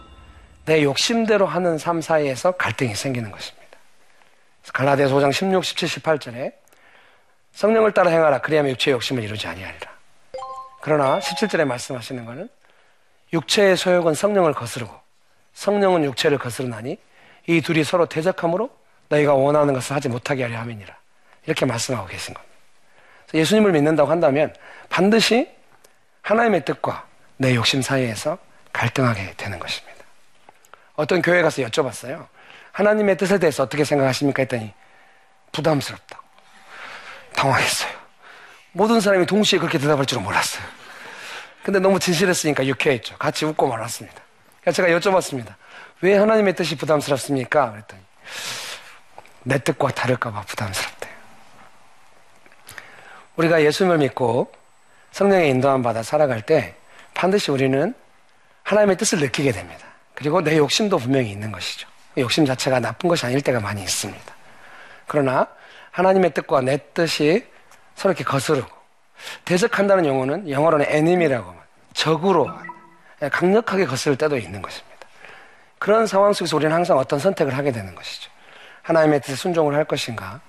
내 0.65 0.83
욕심대로 0.85 1.45
하는 1.45 1.77
삶 1.77 2.01
사이에서 2.01 2.53
갈등이 2.53 2.95
생기는 2.95 3.31
것입니다. 3.31 3.63
갈라디아서 4.73 5.15
5장 5.17 5.33
16, 5.33 5.63
17, 5.63 5.89
18절에 6.01 6.55
성령을 7.53 7.93
따라 7.93 8.11
행하라 8.11 8.41
그리하면 8.41 8.71
육체의 8.71 8.95
욕심을 8.95 9.23
이루지 9.25 9.47
아니하리라. 9.47 9.93
그러나 10.81 11.19
17절에 11.19 11.67
말씀하시는 11.67 12.25
것은 12.25 12.49
육체의 13.35 13.77
소욕은 13.77 14.15
성령을 14.15 14.55
거스르고 14.55 14.95
성령은 15.53 16.05
육체를 16.05 16.39
거스르나니 16.39 16.97
이 17.49 17.61
둘이 17.61 17.85
서로 17.85 18.07
대적함으로 18.07 18.71
너희가 19.13 19.35
원하는 19.35 19.75
것을 19.75 19.95
하지 19.95 20.09
못하게 20.09 20.45
하려 20.45 20.59
함이니라. 20.59 20.95
이렇게 21.47 21.67
말씀하고 21.67 22.07
계신 22.07 22.35
겁니다. 22.35 22.55
예수님을 23.35 23.73
믿는다고 23.73 24.11
한다면 24.11 24.55
반드시 24.89 25.51
하나님의 26.23 26.65
뜻과 26.65 27.07
내 27.37 27.55
욕심 27.55 27.83
사이에서 27.83 28.39
갈등하게 28.73 29.35
되는 29.37 29.59
것입니다. 29.59 30.05
어떤 30.95 31.23
교회 31.23 31.43
가서 31.43 31.63
여쭤봤어요. 31.63 32.27
하나님의 32.73 33.17
뜻에 33.17 33.39
대해서 33.39 33.63
어떻게 33.63 33.85
생각하십니까? 33.85 34.43
했더니 34.43 34.73
부담스럽다고. 35.53 36.23
당황했어요. 37.35 37.93
모든 38.73 39.01
사람이 39.01 39.27
동시에 39.27 39.59
그렇게 39.59 39.79
대답할 39.79 40.07
줄은 40.07 40.23
몰랐어요. 40.23 40.65
근데 41.63 41.79
너무 41.79 41.99
진실했으니까 41.99 42.67
유쾌했죠. 42.67 43.17
같이 43.19 43.45
웃고 43.45 43.69
말았습니다. 43.69 44.23
제가 44.73 44.89
여쭤봤습니다. 44.89 45.55
왜 46.01 46.17
하나님의 46.17 46.55
뜻이 46.55 46.77
부담스럽습니까? 46.77 47.73
그랬더니 47.73 48.03
내 49.45 49.59
뜻과 49.59 49.89
다를까봐 49.89 50.43
부담스럽대요. 50.43 51.13
우리가 53.37 53.63
예수님을 53.63 53.99
믿고 53.99 54.53
성령의 55.13 55.51
인도함 55.51 55.83
받아 55.83 56.03
살아갈 56.03 56.43
때 56.43 56.75
반드시 57.15 57.51
우리는 57.51 57.95
하나님의 58.63 58.97
뜻을 58.97 59.21
느끼게 59.21 59.53
됩니다. 59.53 59.87
그리고 60.15 60.41
내 60.41 60.57
욕심도 60.57 60.99
분명히 60.99 61.31
있는 61.31 61.51
것이죠. 61.53 61.89
욕심 62.19 62.45
자체가 62.45 62.81
나쁜 62.81 63.09
것이 63.09 63.25
아닐 63.27 63.41
때가 63.41 63.61
많이 63.61 63.83
있습니다. 63.83 64.35
그러나 65.07 65.47
하나님의 65.91 66.33
뜻과 66.35 66.61
내 66.63 66.79
뜻이 66.95 67.47
서로 67.95 68.13
이렇게 68.13 68.25
거스르고 68.25 68.69
대적한다는 69.45 70.07
용어는 70.07 70.51
영어로는 70.51 70.87
에님이라고 70.89 71.55
적으로 71.95 72.51
강력하게 73.31 73.85
거스를 73.87 74.17
때도 74.17 74.37
있는 74.37 74.63
것입니다. 74.63 74.93
그런 75.79 76.07
상황 76.07 76.33
속에서 76.33 76.57
우리는 76.57 76.75
항상 76.75 76.99
어떤 76.99 77.19
선택을 77.19 77.57
하게 77.57 77.73
되는 77.73 77.95
것이죠. 77.95 78.32
하나님의 78.83 79.21
뜻에 79.21 79.35
순종을 79.37 79.75
할 79.75 79.85
것인가 79.85 80.41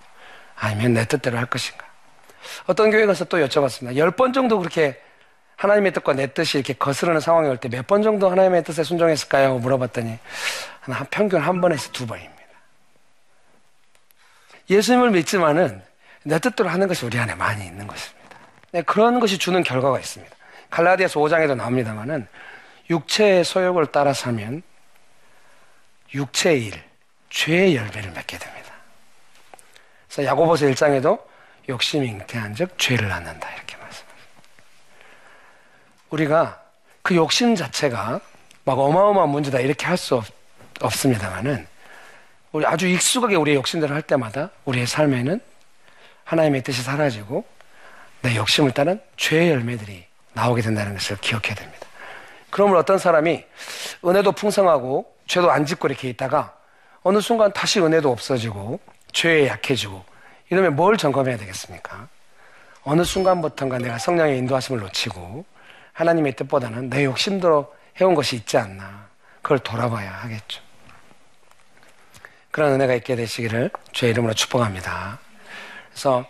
아니면 0.55 0.93
내 0.93 1.05
뜻대로 1.05 1.37
할 1.37 1.45
것인가 1.45 1.85
어떤 2.67 2.91
교회 2.91 3.05
가서 3.05 3.25
또 3.25 3.37
여쭤봤습니다. 3.37 3.95
열 3.95 4.11
번 4.11 4.33
정도 4.33 4.59
그렇게 4.59 4.99
하나님의 5.55 5.93
뜻과 5.93 6.13
내 6.13 6.27
뜻이 6.33 6.57
이렇게 6.57 6.73
거스르는 6.73 7.19
상황이 7.19 7.47
올 7.47 7.57
때 7.57 7.69
몇 7.69 7.87
번 7.87 8.01
정도 8.03 8.29
하나님의 8.29 8.63
뜻에 8.63 8.83
순종했을까요? 8.83 9.59
물어봤더니 9.59 10.17
한 10.81 11.07
평균 11.09 11.41
한 11.41 11.61
번에서 11.61 11.91
두 11.91 12.05
번입니다. 12.07 12.33
예수님을 14.69 15.11
믿지만은 15.11 15.81
내 16.23 16.39
뜻대로 16.39 16.69
하는 16.69 16.87
것이 16.87 17.05
우리 17.05 17.17
안에 17.19 17.35
많이 17.35 17.65
있는 17.65 17.85
것입니다. 17.87 18.37
네, 18.71 18.81
그런 18.81 19.19
것이 19.19 19.37
주는 19.37 19.61
결과가 19.63 19.99
있습니다. 19.99 20.35
갈라디아서 20.69 21.19
5장에도 21.19 21.55
나옵니다만은 21.55 22.27
육체의 22.89 23.43
소욕을 23.43 23.87
따라 23.87 24.13
살면 24.13 24.63
육체의 26.13 26.65
일, 26.65 26.83
죄의 27.33 27.75
열매를 27.75 28.11
맺게 28.11 28.37
됩니다. 28.37 28.73
그래서 30.07 30.29
야고보서 30.29 30.67
1장에도 30.67 31.21
욕심이 31.69 32.07
잉태한 32.07 32.55
즉 32.55 32.77
죄를 32.77 33.09
낳는다 33.09 33.51
이렇게. 33.53 33.73
우리가 36.13 36.61
그 37.01 37.15
욕심 37.15 37.55
자체가 37.55 38.21
막 38.65 38.79
어마어마한 38.79 39.29
문제다 39.29 39.59
이렇게 39.59 39.85
할 39.85 39.97
수 39.97 40.21
없습니다만은 40.81 41.67
우리 42.51 42.65
아주 42.65 42.87
익숙하게 42.87 43.35
우리의 43.35 43.57
욕심대로 43.57 43.93
할 43.93 44.01
때마다 44.01 44.49
우리의 44.65 44.85
삶에는 44.85 45.39
하나님의 46.23 46.63
뜻이 46.63 46.81
사라지고 46.83 47.45
내 48.21 48.35
욕심을 48.35 48.71
따른 48.71 49.01
죄의 49.17 49.49
열매들이 49.51 50.05
나오게 50.33 50.61
된다는 50.61 50.93
것을 50.93 51.17
기억해야 51.17 51.55
됩니다. 51.55 51.87
그러면 52.49 52.77
어떤 52.77 52.97
사람이 52.97 53.43
은혜도 54.05 54.33
풍성하고 54.33 55.15
죄도 55.27 55.51
안 55.51 55.65
짓고 55.65 55.87
이렇게 55.87 56.09
있다가 56.09 56.55
어느 57.03 57.19
순간 57.19 57.51
다시 57.53 57.79
은혜도 57.79 58.11
없어지고 58.11 58.79
죄에 59.11 59.47
약해지고 59.47 60.03
이러면 60.49 60.75
뭘 60.75 60.97
점검해야 60.97 61.37
되겠습니까? 61.37 62.07
어느 62.83 63.03
순간부터인가 63.03 63.77
내가 63.77 63.97
성령의 63.97 64.37
인도하심을 64.39 64.81
놓치고 64.81 65.45
하나님의 65.93 66.35
뜻보다는 66.35 66.89
내 66.89 67.05
욕심대로 67.05 67.73
해온 67.99 68.15
것이 68.15 68.35
있지 68.37 68.57
않나 68.57 69.07
그걸 69.41 69.59
돌아봐야 69.59 70.11
하겠죠. 70.11 70.61
그런 72.51 72.73
은혜가 72.73 72.93
있게 72.95 73.15
되시기를 73.15 73.71
주의 73.91 74.11
이름으로 74.11 74.33
축복합니다. 74.33 75.19
그래서 75.89 76.25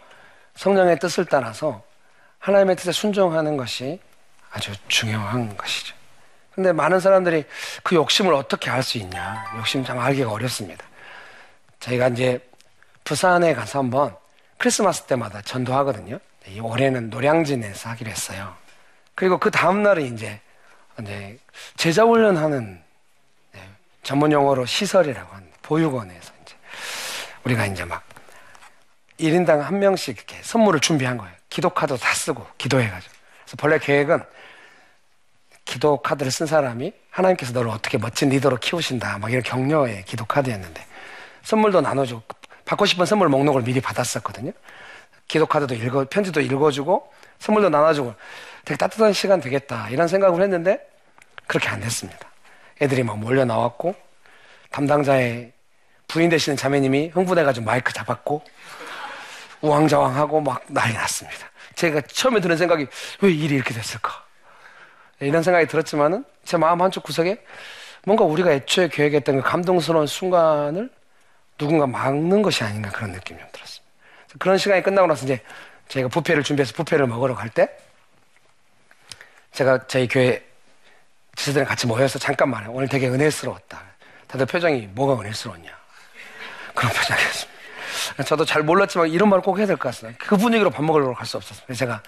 성령의 0.55 0.99
뜻을 0.99 1.25
따라서 1.25 1.83
하나님의 2.39 2.75
뜻에 2.75 2.91
순종하는 2.91 3.57
것이 3.57 3.99
아주 4.51 4.73
중요한 4.87 5.55
것이죠. 5.57 5.95
근데 6.55 6.71
많은 6.71 6.99
사람들이 6.99 7.45
그 7.83 7.95
욕심을 7.95 8.33
어떻게 8.33 8.69
알 8.69 8.83
수 8.83 8.97
있냐. 8.99 9.43
욕심 9.57 9.83
참 9.83 9.99
알기가 9.99 10.31
어렵습니다. 10.31 10.85
저희가 11.79 12.09
이제 12.09 12.39
부산에 13.03 13.53
가서 13.53 13.79
한번 13.79 14.15
크리스마스 14.57 15.03
때마다 15.03 15.41
전도하거든요. 15.41 16.19
올해는 16.61 17.09
노량진에서 17.09 17.89
하기로 17.89 18.11
했어요. 18.11 18.55
그리고 19.15 19.37
그 19.37 19.49
다음날은 19.51 20.13
이제, 20.13 20.39
이제 21.01 21.37
제자 21.75 22.03
훈련하는 22.03 22.81
네, 23.53 23.61
전문 24.03 24.31
용어로 24.31 24.65
시설이라고 24.65 25.33
하는 25.33 25.49
보육원에서 25.61 26.33
이제 26.43 26.55
우리가 27.45 27.65
이제 27.65 27.85
막 27.85 28.03
1인당 29.19 29.59
한 29.59 29.79
명씩 29.79 30.17
이렇게 30.17 30.41
선물을 30.43 30.79
준비한 30.81 31.17
거예요. 31.17 31.33
기도 31.49 31.69
카드 31.69 31.97
다 31.97 32.13
쓰고 32.13 32.45
기도해가지고. 32.57 33.13
그래서 33.43 33.57
본래 33.57 33.79
계획은 33.79 34.23
기도 35.73 35.97
카드를 35.97 36.31
쓴 36.31 36.45
사람이 36.45 36.93
하나님께서 37.09 37.51
너를 37.51 37.71
어떻게 37.71 37.97
멋진 37.97 38.29
리더로 38.29 38.57
키우신다. 38.57 39.17
막 39.17 39.31
이런 39.31 39.41
격려의 39.41 40.05
기도 40.05 40.23
카드였는데 40.23 40.85
선물도 41.41 41.81
나눠주고 41.81 42.21
받고 42.63 42.85
싶은 42.85 43.07
선물 43.07 43.27
목록을 43.29 43.63
미리 43.63 43.81
받았었거든요. 43.81 44.51
기도 45.27 45.47
카드도 45.47 45.73
읽어 45.73 46.05
편지도 46.07 46.41
읽어주고 46.41 47.11
선물도 47.39 47.69
나눠주고 47.69 48.13
되게 48.65 48.77
따뜻한 48.77 49.13
시간 49.13 49.41
되겠다 49.41 49.89
이런 49.89 50.07
생각을 50.07 50.43
했는데 50.43 50.79
그렇게 51.47 51.69
안 51.69 51.79
됐습니다. 51.79 52.19
애들이 52.79 53.01
막 53.01 53.17
몰려 53.17 53.43
나왔고 53.43 53.95
담당자의 54.69 55.53
부인 56.07 56.29
되시는 56.29 56.55
자매님이 56.55 57.07
흥분해가지고 57.15 57.65
마이크 57.65 57.91
잡았고 57.91 58.43
우왕좌왕하고 59.61 60.39
막 60.39 60.63
난리 60.67 60.93
났습니다. 60.93 61.49
제가 61.73 62.01
처음에 62.01 62.41
드는 62.41 62.57
생각이 62.57 62.85
왜 63.21 63.31
일이 63.31 63.55
이렇게 63.55 63.73
됐을까? 63.73 64.23
이런 65.25 65.43
생각이 65.43 65.67
들었지만은 65.67 66.25
제 66.43 66.57
마음 66.57 66.81
한쪽 66.81 67.03
구석에 67.03 67.43
뭔가 68.05 68.23
우리가 68.25 68.51
애초에 68.51 68.87
계획했던 68.89 69.37
그 69.37 69.41
감동스러운 69.49 70.07
순간을 70.07 70.89
누군가 71.57 71.87
막는 71.87 72.41
것이 72.41 72.63
아닌가 72.63 72.89
그런 72.91 73.11
느낌이 73.11 73.39
좀 73.39 73.47
들었습니다. 73.51 73.93
그런 74.39 74.57
시간이 74.57 74.81
끝나고 74.83 75.07
나서 75.07 75.25
이제 75.25 75.41
저희가 75.87 76.09
부페를 76.09 76.43
준비해서 76.43 76.73
부페를 76.73 77.07
먹으러 77.07 77.35
갈 77.35 77.49
때 77.49 77.69
제가 79.51 79.85
저희 79.87 80.07
교회 80.07 80.43
지사들이 81.35 81.65
같이 81.65 81.85
모여서 81.87 82.17
잠깐만 82.19 82.67
오늘 82.67 82.87
되게 82.87 83.07
은혜스러웠다. 83.07 83.81
다들 84.27 84.45
표정이 84.47 84.89
뭐가 84.93 85.21
은혜스러웠냐. 85.21 85.69
그런 86.73 86.91
표정이었습니다. 86.91 87.53
저도 88.25 88.45
잘 88.45 88.63
몰랐지만 88.63 89.09
이런 89.09 89.29
말꼭 89.29 89.59
해야 89.59 89.67
될 89.67 89.77
것 89.77 89.89
같습니다. 89.89 90.17
그 90.25 90.35
분위기로 90.37 90.71
밥 90.71 90.83
먹으러 90.83 91.13
갈 91.13 91.25
수 91.27 91.37
없었습니다. 91.37 91.73
제가 91.75 92.01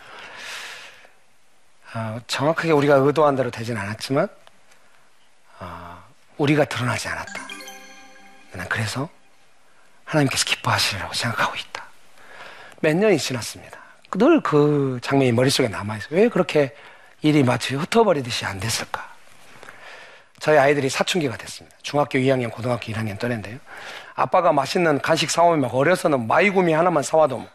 어, 1.96 2.20
정확하게 2.28 2.72
우리가 2.74 2.96
의도한 2.96 3.38
대로 3.38 3.50
되진 3.50 3.78
않았지만 3.78 4.28
어, 5.60 6.04
우리가 6.38 6.66
드러나지 6.66 7.08
않았다. 7.08 7.48
난 8.52 8.68
그래서 8.68 9.10
하나님께서 10.04 10.44
기뻐하시리라고 10.46 11.14
생각하고 11.14 11.56
있다. 11.56 11.86
몇 12.82 12.96
년이 12.96 13.18
지났습니다. 13.18 13.80
늘 14.18 14.42
그 14.42 15.00
장면이 15.02 15.32
머릿속에 15.32 15.68
남아있어요. 15.68 16.20
왜 16.20 16.30
그렇게 16.30 16.76
일이 17.22 17.44
마치 17.44 17.76
흩어버리듯이 17.76 18.46
안 18.46 18.60
됐을까? 18.60 19.14
저희 20.40 20.58
아이들이 20.58 20.90
사춘기가 20.90 21.38
됐습니다. 21.38 21.76
중학교 21.82 22.20
2학년, 22.20 22.52
고등학교 22.52 22.92
1학년 22.92 23.18
또래인데요. 23.18 23.58
아빠가 24.16 24.52
맛있는 24.52 25.02
간식 25.02 25.32
사오면 25.32 25.62
막 25.62 25.74
어려서는 25.74 26.28
마이구미 26.28 26.74
하나만 26.74 27.04
사와도 27.04 27.38
뭐, 27.40 27.50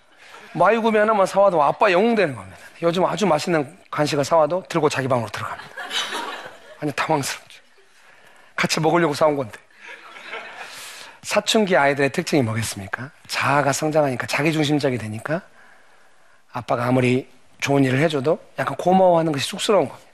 마이구미 0.52 0.98
하나만 0.98 1.26
사와도 1.26 1.62
아빠 1.62 1.90
영웅 1.92 2.14
되는 2.14 2.34
겁니다. 2.34 2.58
요즘 2.82 3.04
아주 3.04 3.26
맛있는 3.26 3.78
간식을 3.90 4.24
사와도 4.24 4.64
들고 4.68 4.88
자기 4.88 5.06
방으로 5.06 5.28
들어갑니다. 5.30 5.70
아니 6.80 6.92
당황스럽죠. 6.92 7.60
같이 8.56 8.80
먹으려고 8.80 9.14
사온 9.14 9.36
건데. 9.36 9.58
사춘기 11.22 11.76
아이들의 11.76 12.10
특징이 12.10 12.42
뭐겠습니까? 12.42 13.10
자아가 13.26 13.72
성장하니까 13.72 14.26
자기중심적이 14.26 14.98
되니까 14.98 15.42
아빠가 16.52 16.86
아무리 16.86 17.28
좋은 17.60 17.84
일을 17.84 18.00
해줘도 18.00 18.38
약간 18.58 18.76
고마워하는 18.76 19.32
것이 19.32 19.46
쑥스러운 19.46 19.88
겁니다. 19.88 20.10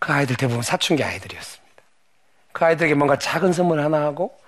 그 0.00 0.12
아이들 0.12 0.36
대부분 0.36 0.62
사춘기 0.62 1.02
아이들이었습니다. 1.02 1.64
그 2.52 2.64
아이들에게 2.64 2.94
뭔가 2.94 3.18
작은 3.18 3.52
선물 3.52 3.80
하나 3.80 4.02
하고 4.02 4.38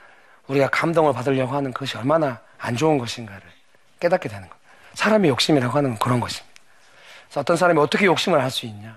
우리가 0.49 0.69
감동을 0.69 1.13
받으려고 1.13 1.55
하는 1.55 1.73
것이 1.73 1.97
얼마나 1.97 2.41
안 2.59 2.77
좋은 2.77 2.99
것인가를 2.99 3.43
깨닫게 4.01 4.29
되는 4.29 4.49
것. 4.49 4.57
사람의 4.97 5.31
욕심이라고 5.31 5.77
하는 5.77 5.91
건 5.91 5.99
그런 5.99 6.21
것입니다. 6.21 6.53
그래서 7.27 7.41
어떤 7.41 7.57
사람이 7.57 7.79
어떻게 7.81 8.07
욕심을 8.07 8.43
할 8.43 8.51
수 8.51 8.67
있냐? 8.67 8.97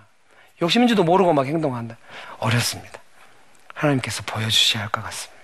욕심인지도 0.62 1.04
모르고 1.04 1.34
막 1.34 1.46
행동한다. 1.46 1.98
어렵습니다. 2.40 3.00
하나님께서 3.74 4.24
보여주셔야 4.24 4.84
할 4.84 4.90
것 4.90 5.04
같습니다. 5.04 5.40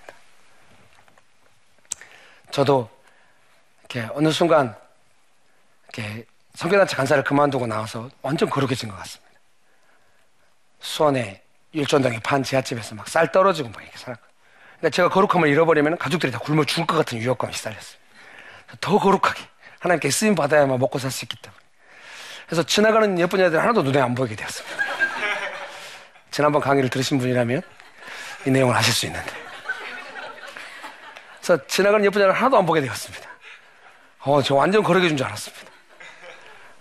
저도 2.50 2.88
이렇게 3.80 4.08
어느 4.14 4.30
순간 4.30 4.74
이렇게 5.84 6.24
성교단체 6.54 6.96
간사를 6.96 7.22
그만두고 7.24 7.66
나와서 7.66 8.08
완전 8.22 8.48
거룩해진 8.50 8.88
것 8.88 8.96
같습니다. 8.96 9.26
수원에 10.80 11.42
일전동에 11.72 12.18
반 12.20 12.42
지하집에서 12.42 12.94
막 12.94 13.08
쌀 13.08 13.30
떨어지고 13.30 13.68
막 13.70 13.82
이렇게 13.82 13.98
살았거든요. 13.98 14.32
그러니까 14.78 14.90
제가 14.94 15.08
거룩함을 15.10 15.48
잃어버리면 15.48 15.98
가족들이 15.98 16.32
다 16.32 16.38
굶어 16.38 16.64
죽을 16.64 16.86
것 16.86 16.96
같은 16.96 17.18
위협감이 17.20 17.52
시달렸어요. 17.52 17.98
더 18.80 18.98
거룩하게 18.98 19.40
하나님께 19.86 20.10
쓰임 20.10 20.34
받아야만 20.34 20.78
먹고 20.78 20.98
살 20.98 21.10
수 21.10 21.24
있기 21.24 21.36
때문에. 21.40 21.60
그래서 22.46 22.62
지나가는 22.62 23.18
예쁜 23.18 23.40
여자들 23.40 23.60
하나도 23.60 23.82
눈에 23.82 24.00
안 24.00 24.14
보이게 24.14 24.36
되었습니다. 24.36 24.76
지난번 26.30 26.60
강의를 26.60 26.90
들으신 26.90 27.18
분이라면 27.18 27.62
이 28.46 28.50
내용을 28.50 28.74
아실 28.74 28.92
수 28.92 29.06
있는데. 29.06 29.32
그래서 31.40 31.64
지나가는 31.66 32.04
예쁜 32.04 32.20
여자를 32.20 32.34
하나도 32.34 32.58
안 32.58 32.66
보게 32.66 32.80
되었습니다. 32.80 33.28
어, 34.20 34.42
저 34.42 34.54
완전 34.56 34.82
거룩해 34.82 35.08
준줄 35.08 35.24
알았습니다. 35.26 35.64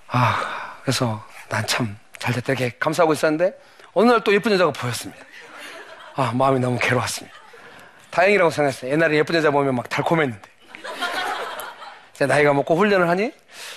아, 0.08 0.76
그래서 0.82 1.24
난 1.50 1.66
참 1.68 1.98
잘 2.18 2.34
됐다 2.34 2.54
이렇게 2.54 2.76
감사하고 2.80 3.14
있었는데 3.14 3.54
어느 3.94 4.10
날 4.10 4.20
또 4.24 4.34
예쁜 4.34 4.52
여자가 4.52 4.72
보였습니다. 4.72 5.24
아, 6.16 6.32
마음이 6.34 6.60
너무 6.60 6.80
괴로웠습니다. 6.80 7.36
다행이라고 8.10 8.50
생각했어요. 8.50 8.92
옛날에 8.92 9.18
예쁜 9.18 9.36
여자 9.36 9.52
보면 9.52 9.76
막 9.76 9.88
달콤했는데. 9.90 10.50
나이가 12.24 12.54
먹고 12.54 12.76
훈련을 12.76 13.10
하니, 13.10 13.34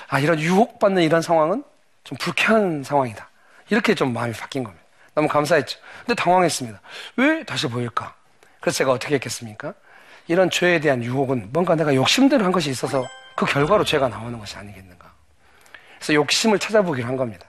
아, 0.08 0.20
이런 0.20 0.38
유혹받는 0.38 1.02
이런 1.02 1.22
상황은 1.22 1.64
좀 2.04 2.16
불쾌한 2.18 2.84
상황이다. 2.84 3.28
이렇게 3.70 3.94
좀 3.94 4.12
마음이 4.12 4.32
바뀐 4.32 4.64
겁니다. 4.64 4.84
너무 5.14 5.28
감사했죠. 5.28 5.78
근데 6.06 6.14
당황했습니다. 6.14 6.80
왜 7.16 7.44
다시 7.44 7.66
보일까? 7.66 8.14
그래서 8.60 8.78
제가 8.78 8.92
어떻게 8.92 9.16
했겠습니까? 9.16 9.74
이런 10.28 10.50
죄에 10.50 10.78
대한 10.78 11.02
유혹은 11.02 11.48
뭔가 11.52 11.74
내가 11.74 11.94
욕심대로 11.94 12.44
한 12.44 12.52
것이 12.52 12.70
있어서 12.70 13.04
그 13.34 13.44
결과로 13.44 13.84
죄가 13.84 14.08
나오는 14.08 14.38
것이 14.38 14.56
아니겠는가. 14.56 15.12
그래서 15.96 16.14
욕심을 16.14 16.58
찾아보기로 16.58 17.06
한 17.06 17.16
겁니다. 17.16 17.46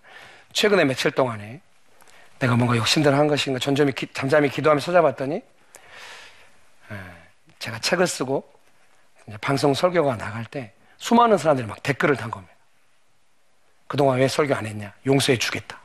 최근에 0.53 0.85
며칠 0.85 1.11
동안에 1.11 1.61
내가 2.39 2.55
뭔가 2.55 2.75
욕심대로 2.77 3.15
한 3.15 3.27
것인가 3.27 3.59
기, 3.91 4.07
잠잠히 4.13 4.49
기도하며 4.49 4.79
찾아봤더니 4.79 5.41
제가 7.59 7.79
책을 7.79 8.07
쓰고 8.07 8.51
방송 9.41 9.73
설교가 9.73 10.17
나갈 10.17 10.45
때 10.45 10.73
수많은 10.99 11.37
사람들이 11.37 11.67
막 11.67 11.81
댓글을 11.81 12.15
단 12.15 12.29
겁니다. 12.29 12.53
그동안 13.87 14.19
왜 14.19 14.27
설교 14.27 14.53
안 14.53 14.67
했냐? 14.67 14.93
용서해 15.05 15.39
주겠다. 15.39 15.79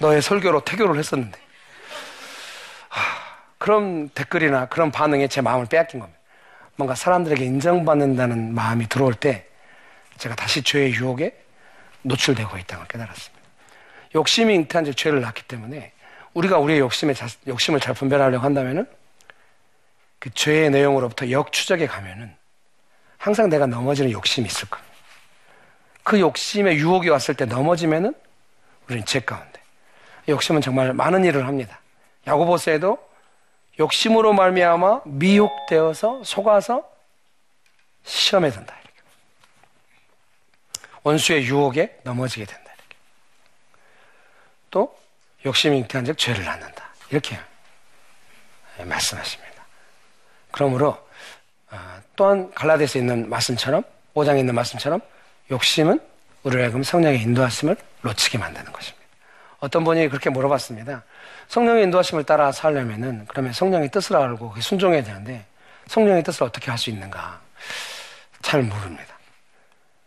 너의 0.00 0.22
설교로 0.22 0.64
태교를 0.64 0.96
했었는데. 0.98 1.38
하, 2.88 3.00
그런 3.58 4.08
댓글이나 4.10 4.66
그런 4.66 4.92
반응에 4.92 5.26
제 5.26 5.40
마음을 5.40 5.66
빼앗긴 5.66 6.00
겁니다. 6.00 6.20
뭔가 6.76 6.94
사람들에게 6.94 7.44
인정받는다는 7.44 8.54
마음이 8.54 8.88
들어올 8.88 9.14
때 9.14 9.46
제가 10.18 10.34
다시 10.34 10.62
죄의 10.62 10.92
유혹에 10.94 11.36
노출되고 12.02 12.56
있다는 12.58 12.84
걸 12.84 12.88
깨달았습니다. 12.88 13.42
욕심이 14.14 14.54
잉태한 14.54 14.84
즉 14.84 14.96
죄를 14.96 15.20
낳기 15.20 15.44
때문에 15.44 15.92
우리가 16.34 16.58
우리의 16.58 16.80
욕심에 16.80 17.14
자, 17.14 17.26
욕심을 17.46 17.80
잘 17.80 17.94
분별하려고 17.94 18.44
한다면은 18.44 18.86
그 20.18 20.30
죄의 20.30 20.70
내용으로부터 20.70 21.30
역추적에 21.30 21.86
가면은 21.86 22.34
항상 23.22 23.48
내가 23.48 23.66
넘어지는 23.66 24.10
욕심이 24.10 24.48
있을 24.48 24.68
겁니다. 24.68 24.92
그 26.02 26.18
욕심에 26.18 26.74
유혹이 26.74 27.08
왔을 27.08 27.36
때 27.36 27.44
넘어지면은 27.44 28.16
우리는 28.86 29.06
죄 29.06 29.20
가운데. 29.20 29.62
욕심은 30.28 30.60
정말 30.60 30.92
많은 30.92 31.24
일을 31.24 31.46
합니다. 31.46 31.80
야고보서에도 32.26 32.98
욕심으로 33.78 34.32
말미암아 34.32 35.02
미혹되어서 35.04 36.24
속아서 36.24 36.82
시험에 38.02 38.50
든다. 38.50 38.74
이렇게. 38.82 39.00
원수의 41.04 41.44
유혹에 41.44 42.00
넘어지게 42.02 42.44
된다. 42.44 42.72
이렇게. 42.76 42.96
또 44.72 44.98
욕심이 45.46 45.78
잉태한 45.78 46.06
즉 46.06 46.18
죄를 46.18 46.44
낳는다. 46.44 46.92
이렇게 47.10 47.38
말씀하십니다. 48.78 49.64
그러므로 50.50 50.94
아, 50.94 51.11
또한 52.16 52.50
갈라디아서 52.54 52.98
있는 52.98 53.28
말씀처럼 53.28 53.82
5장에 54.14 54.38
있는 54.38 54.54
말씀처럼 54.54 55.00
욕심은 55.50 56.00
우리를 56.42 56.62
하여금 56.62 56.82
성령의 56.82 57.20
인도하심을 57.22 57.76
놓치게 58.02 58.38
만드는 58.38 58.72
것입니다. 58.72 59.02
어떤 59.60 59.84
분이 59.84 60.08
그렇게 60.08 60.28
물어봤습니다. 60.28 61.04
성령의 61.48 61.84
인도하심을 61.84 62.24
따라 62.24 62.50
살려면은 62.52 63.26
그러면 63.28 63.52
성령의 63.52 63.90
뜻을 63.90 64.16
알고 64.16 64.54
순종해야 64.60 65.02
되는데 65.02 65.46
성령의 65.86 66.22
뜻을 66.24 66.44
어떻게 66.44 66.70
할 66.70 66.78
수 66.78 66.90
있는가? 66.90 67.40
잘 68.42 68.62
모릅니다. 68.62 69.18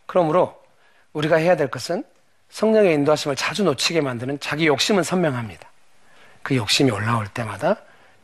그러므로 0.06 0.62
우리가 1.14 1.38
해야 1.38 1.56
될 1.56 1.70
것은 1.70 2.04
성령의 2.50 2.94
인도하심을 2.96 3.36
자주 3.36 3.64
놓치게 3.64 4.02
만드는 4.02 4.40
자기 4.40 4.68
욕심은 4.68 5.04
선명합니다. 5.04 5.70
그 6.44 6.56
욕심이 6.56 6.92
올라올 6.92 7.28
때마다 7.28 7.78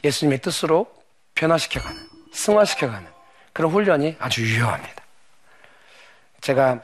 예수님의 0.04 0.40
뜻으로 0.40 0.92
변화시켜가는 1.36 1.98
승화시켜가는 2.34 3.21
그런 3.54 3.72
훈련이 3.72 4.18
아주 4.20 4.42
유효합니다. 4.42 5.04
제가 6.42 6.82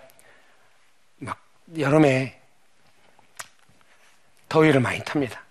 막 1.17 1.37
여름에 1.77 2.39
더위를 4.49 4.79
많이 4.79 5.03
탑니다. 5.03 5.41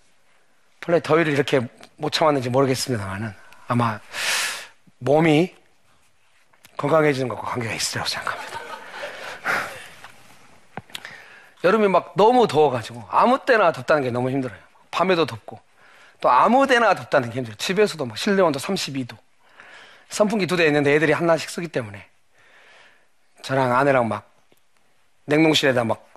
원래 0.87 1.01
더위를 1.01 1.33
이렇게 1.33 1.61
못 1.97 2.13
참았는지 2.13 2.51
모르겠습니다만은 2.51 3.35
아마 3.67 3.99
몸이 4.99 5.55
건강해지는 6.77 7.29
것과 7.29 7.43
관계가 7.43 7.75
있으리라고 7.75 8.09
생각합니다. 8.09 8.61
여름이 11.65 11.89
막 11.89 12.13
너무 12.17 12.47
더워가지고 12.47 13.05
아무 13.11 13.45
때나 13.45 13.73
덥다는 13.73 14.03
게 14.03 14.11
너무 14.11 14.31
힘들어요. 14.31 14.59
밤에도 14.91 15.27
덥고 15.27 15.61
또 16.21 16.31
아무 16.31 16.67
데나 16.67 16.95
덥다는 16.95 17.31
게 17.31 17.37
힘들어요. 17.37 17.57
집에서도 17.57 18.05
막 18.07 18.17
실내 18.17 18.43
온도 18.43 18.59
32도. 18.59 19.17
선풍기 20.09 20.47
두 20.47 20.57
대 20.57 20.67
있는데 20.67 20.95
애들이 20.95 21.13
하나씩 21.13 21.51
쓰기 21.51 21.69
때문에 21.69 22.07
저랑 23.43 23.77
아내랑 23.77 24.09
막 24.09 24.31
냉동실에다 25.27 25.85
막 25.85 26.09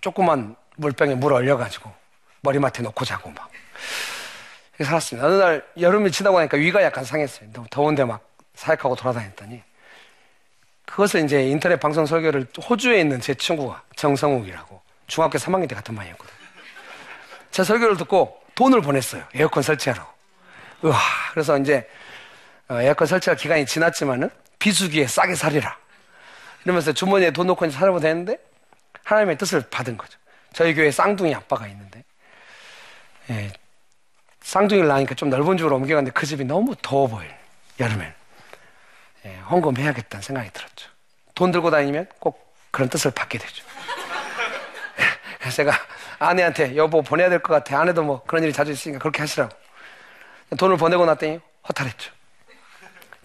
조그만 0.00 0.56
물병에 0.76 1.14
물 1.14 1.32
얼려가지고 1.32 1.92
머리맡에 2.42 2.82
놓고 2.82 3.04
자고 3.04 3.30
막 3.30 3.50
살았습니다. 4.82 5.26
어느 5.26 5.34
날 5.34 5.66
여름이 5.80 6.10
지나고 6.10 6.38
나니까 6.38 6.56
위가 6.58 6.82
약간 6.82 7.04
상했어요. 7.04 7.50
너무 7.52 7.66
더운데 7.70 8.04
막 8.04 8.20
사역하고 8.54 8.94
돌아다녔더니 8.94 9.62
그것을 10.84 11.24
이제 11.24 11.42
인터넷 11.48 11.80
방송 11.80 12.06
설교를 12.06 12.46
호주에 12.68 13.00
있는 13.00 13.20
제 13.20 13.34
친구가 13.34 13.82
정성욱이라고 13.96 14.80
중학교 15.06 15.38
3학년 15.38 15.68
때 15.68 15.74
같은 15.74 15.94
반이었거든요. 15.94 16.36
제 17.50 17.64
설교를 17.64 17.96
듣고 17.96 18.40
돈을 18.54 18.80
보냈어요. 18.82 19.24
에어컨 19.34 19.62
설치하라고. 19.62 20.10
우와. 20.82 20.98
그래서 21.32 21.58
이제 21.58 21.78
어, 21.78 21.86
에어컨 22.70 23.06
설치할 23.06 23.36
기간이 23.36 23.66
지났지만은 23.66 24.30
비수기에 24.58 25.06
싸게 25.06 25.34
살리라. 25.34 25.76
이러면서 26.64 26.92
주머니에 26.92 27.30
돈 27.30 27.46
넣고 27.48 27.64
이제 27.66 27.76
살아보자 27.78 28.08
했는데 28.08 28.38
하나님의 29.04 29.38
뜻을 29.38 29.62
받은 29.70 29.96
거죠. 29.96 30.18
저희 30.52 30.74
교회 30.74 30.90
쌍둥이 30.90 31.34
아빠가 31.34 31.66
있는데 31.68 32.02
예, 33.30 33.52
쌍둥이를 34.42 34.88
낳으니까 34.88 35.14
좀 35.14 35.30
넓은 35.30 35.56
집으로 35.56 35.76
옮겨갔는데 35.76 36.12
그 36.12 36.26
집이 36.26 36.44
너무 36.44 36.74
더워 36.82 37.06
보여요. 37.06 37.30
여름엔. 37.78 38.12
예, 39.26 39.36
헌금해야겠다는 39.50 40.22
생각이 40.22 40.50
들었죠. 40.52 40.88
돈 41.34 41.52
들고 41.52 41.70
다니면 41.70 42.08
꼭 42.18 42.54
그런 42.70 42.88
뜻을 42.88 43.10
받게 43.10 43.38
되죠. 43.38 43.64
제가 45.54 45.72
아내한테 46.18 46.76
여보 46.76 47.02
보내야 47.02 47.28
될 47.28 47.40
것 47.40 47.52
같아. 47.52 47.78
아내도 47.80 48.02
뭐 48.02 48.22
그런 48.24 48.42
일이 48.42 48.52
자주 48.52 48.72
있으니까 48.72 48.98
그렇게 48.98 49.20
하시라고. 49.20 49.54
돈을 50.58 50.76
보내고 50.76 51.04
났더니 51.06 51.38
허탈했죠. 51.68 52.12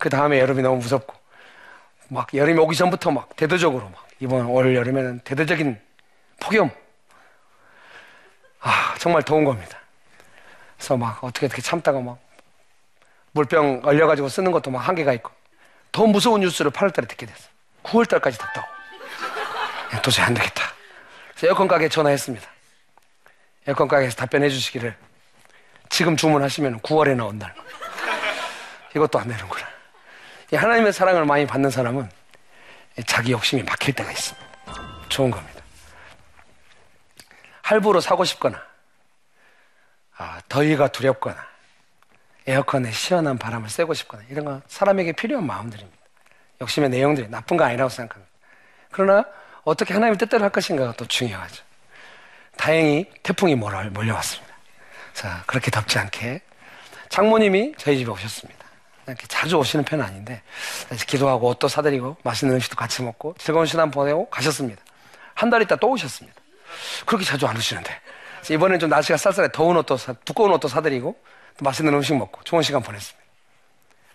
그 0.01 0.09
다음에 0.09 0.39
여름이 0.39 0.63
너무 0.63 0.77
무섭고 0.77 1.13
막 2.07 2.33
여름이 2.33 2.59
오기 2.59 2.75
전부터 2.75 3.11
막 3.11 3.35
대대적으로 3.35 3.87
막 3.89 4.07
이번 4.19 4.47
올 4.47 4.75
여름에는 4.75 5.19
대대적인 5.19 5.79
폭염. 6.39 6.71
아 8.61 8.95
정말 8.97 9.21
더운 9.21 9.43
겁니다. 9.43 9.77
그래서 10.75 10.97
막 10.97 11.23
어떻게 11.23 11.45
어떻게 11.45 11.61
참다가 11.61 11.99
막 11.99 12.17
물병 13.31 13.81
얼려가지고 13.85 14.27
쓰는 14.27 14.51
것도 14.51 14.71
막 14.71 14.79
한계가 14.79 15.13
있고 15.13 15.29
더 15.91 16.07
무서운 16.07 16.41
뉴스를 16.41 16.71
8월달에 16.71 17.07
듣게 17.07 17.27
됐어. 17.27 17.47
9월달까지 17.83 18.39
덥다고. 18.39 18.67
도저히 20.01 20.25
안 20.25 20.33
되겠다. 20.33 20.63
그래서 21.29 21.45
에어컨 21.45 21.67
가게에 21.67 21.89
전화했습니다. 21.89 22.49
에어컨 23.67 23.87
가게에서 23.87 24.15
답변해 24.15 24.49
주시기를 24.49 24.95
지금 25.89 26.17
주문하시면 26.17 26.79
9월에 26.79 27.15
나온다는 27.15 27.53
거. 27.53 27.61
이것도 28.95 29.19
안 29.19 29.27
되는구나. 29.27 29.70
하나님의 30.55 30.93
사랑을 30.93 31.25
많이 31.25 31.45
받는 31.45 31.69
사람은 31.69 32.09
자기 33.05 33.31
욕심이 33.31 33.63
막힐 33.63 33.93
때가 33.95 34.11
있습니다. 34.11 34.47
좋은 35.09 35.31
겁니다. 35.31 35.61
할부로 37.61 38.01
사고 38.01 38.25
싶거나, 38.25 38.61
아, 40.17 40.41
더위가 40.49 40.89
두렵거나, 40.89 41.37
에어컨에 42.47 42.91
시원한 42.91 43.37
바람을 43.37 43.69
쐬고 43.69 43.93
싶거나, 43.93 44.23
이런 44.29 44.45
건 44.45 44.61
사람에게 44.67 45.13
필요한 45.13 45.45
마음들입니다. 45.45 45.97
욕심의 46.61 46.89
내용들이 46.89 47.29
나쁜 47.29 47.57
거 47.57 47.63
아니라고 47.63 47.89
생각합니다. 47.89 48.31
그러나 48.91 49.25
어떻게 49.63 49.93
하나님의 49.93 50.17
뜻대로 50.17 50.43
할 50.43 50.51
것인가가 50.51 50.93
또 50.93 51.05
중요하죠. 51.05 51.63
다행히 52.57 53.09
태풍이 53.23 53.55
몰려왔습니다. 53.55 54.53
자, 55.13 55.43
그렇게 55.47 55.71
덥지 55.71 55.97
않게 55.97 56.41
장모님이 57.09 57.73
저희 57.77 57.97
집에 57.97 58.11
오셨습니다. 58.11 58.60
이렇게 59.11 59.27
자주 59.27 59.57
오시는 59.57 59.85
편은 59.85 60.03
아닌데 60.03 60.41
기도하고 61.07 61.47
옷도 61.47 61.67
사드리고 61.67 62.17
맛있는 62.23 62.55
음식도 62.55 62.75
같이 62.75 63.01
먹고 63.03 63.35
즐거운 63.37 63.65
시간 63.65 63.91
보내고 63.91 64.29
가셨습니다. 64.29 64.81
한 65.33 65.49
달 65.49 65.61
있다 65.61 65.75
또 65.77 65.89
오셨습니다. 65.89 66.39
그렇게 67.05 67.25
자주 67.25 67.47
안 67.47 67.57
오시는데 67.57 67.99
이번엔 68.51 68.79
좀 68.79 68.89
날씨가 68.89 69.17
쌀쌀해 69.17 69.49
더운 69.51 69.75
옷도 69.77 69.97
사, 69.97 70.13
두꺼운 70.25 70.51
옷도 70.51 70.67
사드리고 70.67 71.19
또 71.57 71.63
맛있는 71.65 71.93
음식 71.93 72.15
먹고 72.15 72.43
좋은 72.43 72.61
시간 72.61 72.81
보냈습니다. 72.81 73.19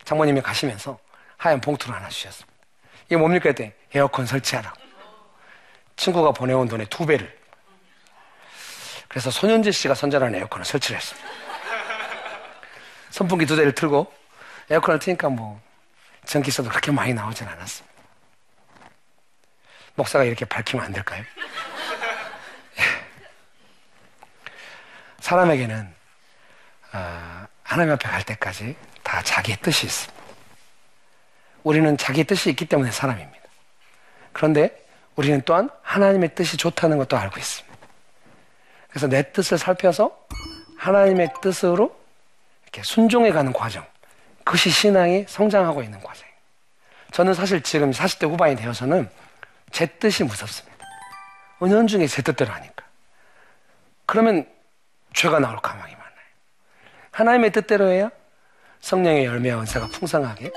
장모님이 0.04 0.40
가시면서 0.40 0.98
하얀 1.36 1.60
봉투를 1.60 1.94
하나 1.94 2.08
주셨습니다. 2.08 2.52
이게 3.06 3.16
뭡니까 3.16 3.48
했더니 3.50 3.72
에어컨 3.94 4.26
설치하라고. 4.26 4.76
친구가 5.96 6.32
보내온 6.32 6.68
돈의 6.68 6.86
두 6.88 7.06
배를. 7.06 7.36
그래서 9.08 9.30
손현재 9.30 9.70
씨가 9.72 9.94
선전하는 9.94 10.38
에어컨을 10.38 10.64
설치를 10.64 10.98
했습니다. 10.98 11.28
선풍기 13.10 13.46
두 13.46 13.56
대를 13.56 13.72
틀고 13.72 14.12
에어컨을 14.70 14.98
트니까 14.98 15.28
뭐 15.28 15.60
전기세도 16.24 16.68
그렇게 16.68 16.90
많이 16.90 17.14
나오진 17.14 17.46
않았습니다. 17.46 17.96
목사가 19.94 20.24
이렇게 20.24 20.44
밝히면 20.44 20.84
안 20.84 20.92
될까요? 20.92 21.24
예. 22.78 22.82
사람에게는 25.20 25.94
어, 26.92 27.46
하나님 27.62 27.92
앞에 27.92 28.08
갈 28.08 28.22
때까지 28.22 28.76
다 29.02 29.22
자기의 29.22 29.58
뜻이 29.62 29.86
있습니다. 29.86 30.16
우리는 31.62 31.96
자기의 31.96 32.24
뜻이 32.24 32.50
있기 32.50 32.66
때문에 32.66 32.90
사람입니다. 32.90 33.44
그런데 34.32 34.86
우리는 35.16 35.40
또한 35.44 35.70
하나님의 35.82 36.34
뜻이 36.34 36.56
좋다는 36.56 36.98
것도 36.98 37.16
알고 37.16 37.38
있습니다. 37.38 37.76
그래서 38.88 39.08
내 39.08 39.32
뜻을 39.32 39.58
살펴서 39.58 40.16
하나님의 40.78 41.30
뜻으로 41.40 41.98
이렇게 42.64 42.82
순종해 42.82 43.32
가는 43.32 43.52
과정. 43.52 43.84
그것이 44.46 44.70
신앙이 44.70 45.24
성장하고 45.26 45.82
있는 45.82 46.00
과정. 46.00 46.24
저는 47.10 47.34
사실 47.34 47.60
지금 47.62 47.90
40대 47.90 48.30
후반이 48.30 48.54
되어서는 48.54 49.10
제 49.72 49.86
뜻이 49.86 50.22
무섭습니다. 50.22 50.86
은연 51.60 51.88
중에 51.88 52.06
제 52.06 52.22
뜻대로 52.22 52.52
하니까. 52.52 52.84
그러면 54.06 54.48
죄가 55.14 55.40
나올 55.40 55.56
가망이 55.56 55.92
많아요. 55.92 56.26
하나님의 57.10 57.50
뜻대로 57.50 57.88
해야 57.88 58.08
성령의 58.82 59.24
열매와 59.24 59.62
은사가 59.62 59.88
풍성하게 59.88 60.52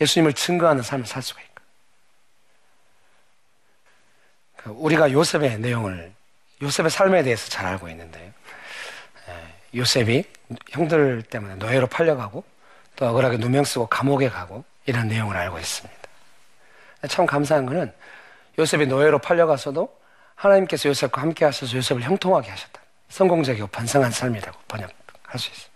예수님을 0.00 0.32
증거하는 0.34 0.84
삶을 0.84 1.04
살 1.06 1.20
수가 1.20 1.42
있고. 1.42 1.54
그 4.58 4.70
우리가 4.70 5.10
요셉의 5.10 5.58
내용을 5.58 6.12
요셉의 6.62 6.90
삶에 6.90 7.24
대해서 7.24 7.48
잘 7.48 7.66
알고 7.66 7.88
있는데요. 7.88 8.30
요셉이 9.74 10.22
형들 10.70 11.22
때문에 11.22 11.56
노예로 11.56 11.88
팔려가고 11.88 12.53
또 12.96 13.06
억울하게 13.08 13.38
누명 13.38 13.64
쓰고 13.64 13.86
감옥에 13.86 14.28
가고 14.28 14.64
이런 14.86 15.08
내용을 15.08 15.36
알고 15.36 15.58
있습니다. 15.58 16.02
참 17.08 17.26
감사한 17.26 17.66
것은 17.66 17.92
요셉이 18.58 18.86
노예로 18.86 19.18
팔려가서도 19.18 19.94
하나님께서 20.34 20.88
요셉과 20.88 21.20
함께 21.20 21.44
하셔서 21.44 21.76
요셉을 21.76 22.02
형통하게 22.02 22.50
하셨다. 22.50 22.80
성공적이고 23.08 23.66
반성한 23.68 24.10
삶이라고 24.10 24.58
번역할 24.68 25.38
수 25.38 25.50
있어요. 25.50 25.70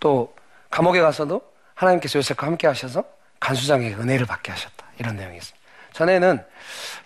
또 0.00 0.34
감옥에 0.70 1.00
가서도 1.00 1.42
하나님께서 1.74 2.18
요셉과 2.18 2.46
함께 2.46 2.66
하셔서 2.66 3.04
간수장에게 3.40 3.94
은혜를 3.96 4.26
받게 4.26 4.50
하셨다. 4.52 4.86
이런 4.98 5.16
내용이 5.16 5.36
있습니다. 5.36 5.62
전에는 5.92 6.44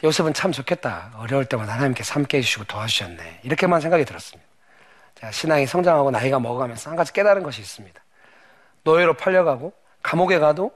요셉은 0.05 0.35
참 0.35 0.53
좋겠다. 0.53 1.13
어려울 1.17 1.45
때마다 1.47 1.73
하나님께서 1.75 2.15
함께 2.15 2.39
해주시고 2.39 2.65
도와주셨네. 2.65 3.41
이렇게만 3.43 3.81
생각이 3.81 4.05
들었습니다. 4.05 4.49
자, 5.15 5.31
신앙이 5.33 5.67
성장하고 5.67 6.11
나이가 6.11 6.39
먹어가면서 6.39 6.91
한 6.91 6.97
가지 6.97 7.13
깨달은 7.13 7.43
것이 7.43 7.61
있습니다. 7.63 8.01
노예로 8.87 9.15
팔려가고 9.15 9.73
감옥에 10.03 10.39
가도 10.39 10.73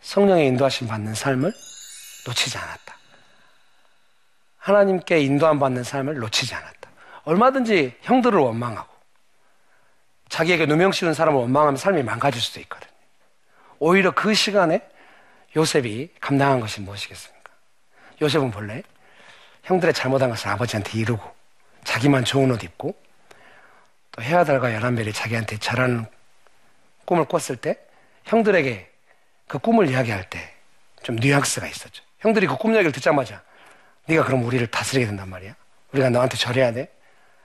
성령의 0.00 0.46
인도하심 0.46 0.88
받는 0.88 1.14
삶을 1.14 1.52
놓치지 2.26 2.56
않았다. 2.56 2.96
하나님께 4.56 5.20
인도함 5.20 5.58
받는 5.58 5.84
삶을 5.84 6.14
놓치지 6.16 6.54
않았다. 6.54 6.90
얼마든지 7.24 7.98
형들을 8.00 8.38
원망하고 8.38 8.88
자기에게 10.30 10.66
누명 10.66 10.90
씌운 10.90 11.12
사람을 11.12 11.38
원망하면 11.38 11.76
삶이 11.76 12.02
망가질 12.02 12.40
수도 12.40 12.60
있거든요. 12.60 12.90
오히려 13.78 14.10
그 14.12 14.32
시간에 14.32 14.80
요셉이 15.54 16.14
감당한 16.20 16.60
것이 16.60 16.80
무엇이겠습니까? 16.80 17.52
요셉은 18.22 18.50
본래 18.50 18.82
형들의 19.64 19.92
잘못한 19.92 20.30
것을 20.30 20.48
아버지한테 20.48 20.98
이루고 20.98 21.22
자기만 21.84 22.24
좋은 22.24 22.50
옷 22.50 22.64
입고 22.64 22.96
또 24.12 24.22
해와 24.22 24.44
달과 24.44 24.72
열한별이 24.74 25.12
자기한테 25.12 25.58
잘하는 25.58 26.06
꿈을 27.06 27.24
꿨을 27.24 27.56
때 27.56 27.78
형들에게 28.24 28.90
그 29.48 29.58
꿈을 29.58 29.88
이야기할 29.88 30.28
때 30.28 30.56
좀 31.02 31.14
뉘앙스가 31.16 31.68
있었죠. 31.68 32.02
형들이 32.18 32.48
그 32.48 32.56
꿈 32.56 32.72
이야기를 32.74 32.90
듣자마자 32.90 33.40
네가 34.06 34.24
그럼 34.24 34.44
우리를 34.44 34.66
다스리게 34.66 35.06
된단 35.06 35.28
말이야. 35.28 35.54
우리가 35.92 36.10
너한테 36.10 36.36
절해야 36.36 36.72
돼. 36.72 36.92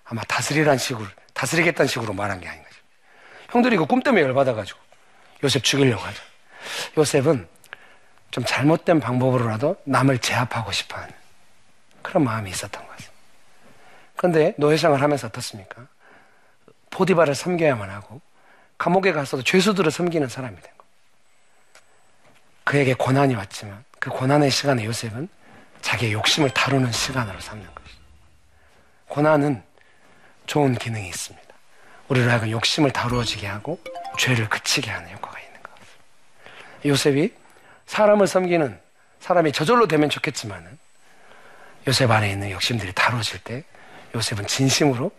아마 0.04 0.24
다스리란 0.24 0.80
식으로 0.80 1.08
다스리겠다는 1.36 1.88
식으로 1.88 2.14
말한 2.14 2.42
게 2.42 2.48
아닌가 2.48 2.68
죠 2.70 2.76
형들이 3.52 3.78
그 3.78 3.86
꿈 3.86 4.02
때문에 4.02 4.24
열받아가지고 4.24 4.80
요셉 5.44 5.64
죽이려고 5.64 6.02
하죠. 6.04 6.24
요셉은 6.98 7.48
좀 8.32 8.44
잘못된 8.46 9.00
방법으로라도 9.00 9.76
남을 9.84 10.18
제압하고 10.20 10.72
싶어 10.72 10.98
하는 10.98 11.14
그런 12.02 12.24
마음이 12.24 12.50
있었던 12.50 12.88
거죠. 12.88 13.12
그런데 14.16 14.56
노예생활 14.58 15.02
하면서 15.02 15.28
어떻습니까? 15.28 15.88
포디바를 16.90 17.36
섬겨야만 17.36 17.90
하고 17.92 18.22
감옥에 18.82 19.12
가서도 19.12 19.44
죄수들을 19.44 19.92
섬기는 19.92 20.28
사람이 20.28 20.56
된 20.56 20.64
거예요. 20.64 20.92
그에게 22.64 22.96
고난이 22.96 23.36
왔지만 23.36 23.84
그 24.00 24.10
고난의 24.10 24.50
시간에 24.50 24.86
요셉은 24.86 25.30
자기의 25.82 26.14
욕심을 26.14 26.50
다루는 26.50 26.92
시간으로 26.92 27.40
삼는 27.40 27.64
것이죠. 27.64 28.02
고난은 29.08 29.62
좋은 30.48 30.74
기능이 30.74 31.08
있습니다. 31.10 31.48
우리를 32.08 32.28
하여금 32.28 32.50
욕심을 32.50 32.90
다루어지게 32.90 33.46
하고 33.46 33.80
죄를 34.18 34.50
그치게 34.50 34.90
하는 34.90 35.12
효과가 35.12 35.40
있는 35.40 35.62
것. 35.62 35.72
요셉이 36.86 37.36
사람을 37.86 38.26
섬기는 38.26 38.80
사람이 39.20 39.52
저절로 39.52 39.88
되면 39.88 40.10
좋겠지만은 40.10 40.80
요셉 41.88 42.10
안에 42.10 42.32
있는 42.32 42.50
욕심들이 42.50 42.92
다뤄질 42.94 43.44
때 43.44 43.64
요셉은 44.16 44.48
진심으로 44.48 45.12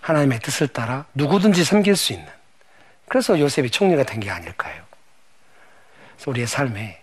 하나님의 0.00 0.38
뜻을 0.38 0.68
따라 0.68 1.06
누구든지 1.14 1.64
섬길 1.64 1.96
수 1.96 2.12
있는 2.12 2.43
그래서 3.08 3.38
요셉이 3.38 3.70
총리가 3.70 4.04
된 4.04 4.20
게 4.20 4.30
아닐까요? 4.30 4.82
그래서 6.16 6.30
우리의 6.30 6.46
삶에 6.46 7.00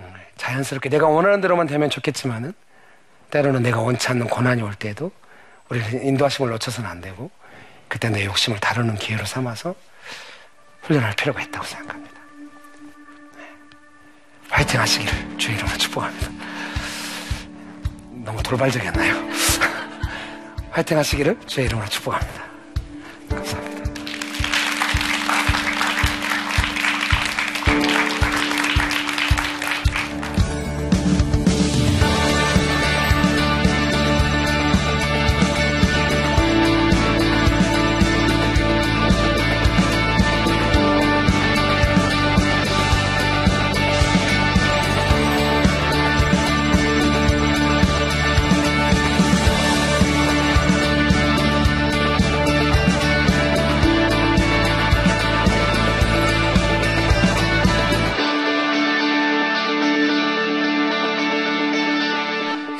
음, 0.00 0.14
자연스럽게 0.36 0.88
내가 0.88 1.06
원하는 1.06 1.40
대로만 1.40 1.66
되면 1.66 1.90
좋겠지만은 1.90 2.52
때로는 3.30 3.62
내가 3.62 3.80
원치 3.80 4.08
않는 4.08 4.28
고난이 4.28 4.62
올 4.62 4.74
때에도 4.74 5.10
우리는 5.68 6.04
인도하심을 6.06 6.50
놓쳐서는 6.50 6.88
안 6.88 7.00
되고 7.00 7.30
그때 7.88 8.08
내 8.10 8.24
욕심을 8.24 8.58
다루는 8.58 8.96
기회로 8.96 9.24
삼아서 9.24 9.74
훈련할 10.82 11.14
필요가 11.14 11.42
있다고 11.42 11.64
생각합니다. 11.64 12.18
네. 13.36 13.42
화이팅 14.50 14.80
하시기를 14.80 15.38
주의 15.38 15.56
이름으로 15.56 15.76
축복합니다. 15.76 16.28
너무 18.24 18.42
돌발적이었나요? 18.42 19.14
화이팅 20.70 20.96
하시기를 20.98 21.38
주의 21.46 21.66
이름으로 21.66 21.86
축복합니다. 21.88 22.47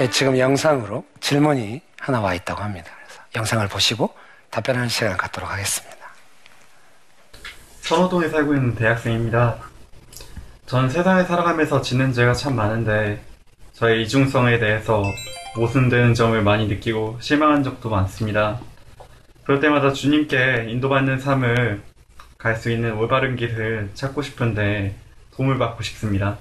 예, 0.00 0.08
지금 0.10 0.38
영상으로 0.38 1.04
질문이 1.20 1.80
하나 1.98 2.20
와 2.20 2.34
있다고 2.34 2.62
합니다. 2.62 2.90
그래서 3.04 3.22
영상을 3.34 3.66
보시고 3.68 4.14
답변하는 4.50 4.88
시간을 4.88 5.16
갖도록 5.16 5.50
하겠습니다. 5.50 5.96
선호동에 7.82 8.28
살고 8.28 8.54
있는 8.54 8.74
대학생입니다. 8.74 9.56
전 10.66 10.88
세상에 10.88 11.24
살아가면서 11.24 11.80
짓는 11.80 12.12
죄가 12.12 12.34
참 12.34 12.54
많은데 12.54 13.22
저의 13.72 14.02
이중성에 14.02 14.58
대해서 14.58 15.02
모순되는 15.56 16.14
점을 16.14 16.40
많이 16.42 16.66
느끼고 16.68 17.18
실망한 17.20 17.62
적도 17.64 17.88
많습니다. 17.88 18.60
그럴 19.44 19.60
때마다 19.60 19.92
주님께 19.92 20.66
인도받는 20.68 21.18
삶을 21.18 21.82
갈 22.36 22.54
수 22.56 22.70
있는 22.70 22.92
올바른 22.92 23.34
길을 23.34 23.90
찾고 23.94 24.22
싶은데 24.22 24.94
도움을 25.34 25.58
받고 25.58 25.82
싶습니다. 25.82 26.38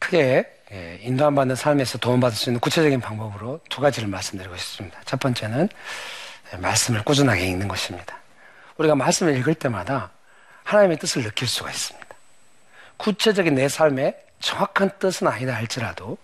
크게 0.00 0.44
예, 0.72 0.98
인도 1.02 1.26
안 1.26 1.34
받는 1.34 1.56
삶에서 1.56 1.98
도움받을 1.98 2.36
수 2.36 2.50
있는 2.50 2.60
구체적인 2.60 3.00
방법으로 3.00 3.60
두 3.68 3.80
가지를 3.80 4.08
말씀드리고 4.08 4.56
싶습니다. 4.56 5.00
첫 5.04 5.18
번째는 5.18 5.68
예, 6.52 6.56
말씀을 6.58 7.02
꾸준하게 7.02 7.46
읽는 7.46 7.68
것입니다. 7.68 8.16
우리가 8.76 8.94
말씀을 8.94 9.36
읽을 9.38 9.54
때마다 9.54 10.10
하나님의 10.64 10.98
뜻을 10.98 11.22
느낄 11.22 11.48
수가 11.48 11.70
있습니다. 11.70 12.06
구체적인 12.96 13.54
내 13.54 13.68
삶의 13.68 14.16
정확한 14.40 14.90
뜻은 14.98 15.26
아니다 15.26 15.54
할지라도 15.54 16.16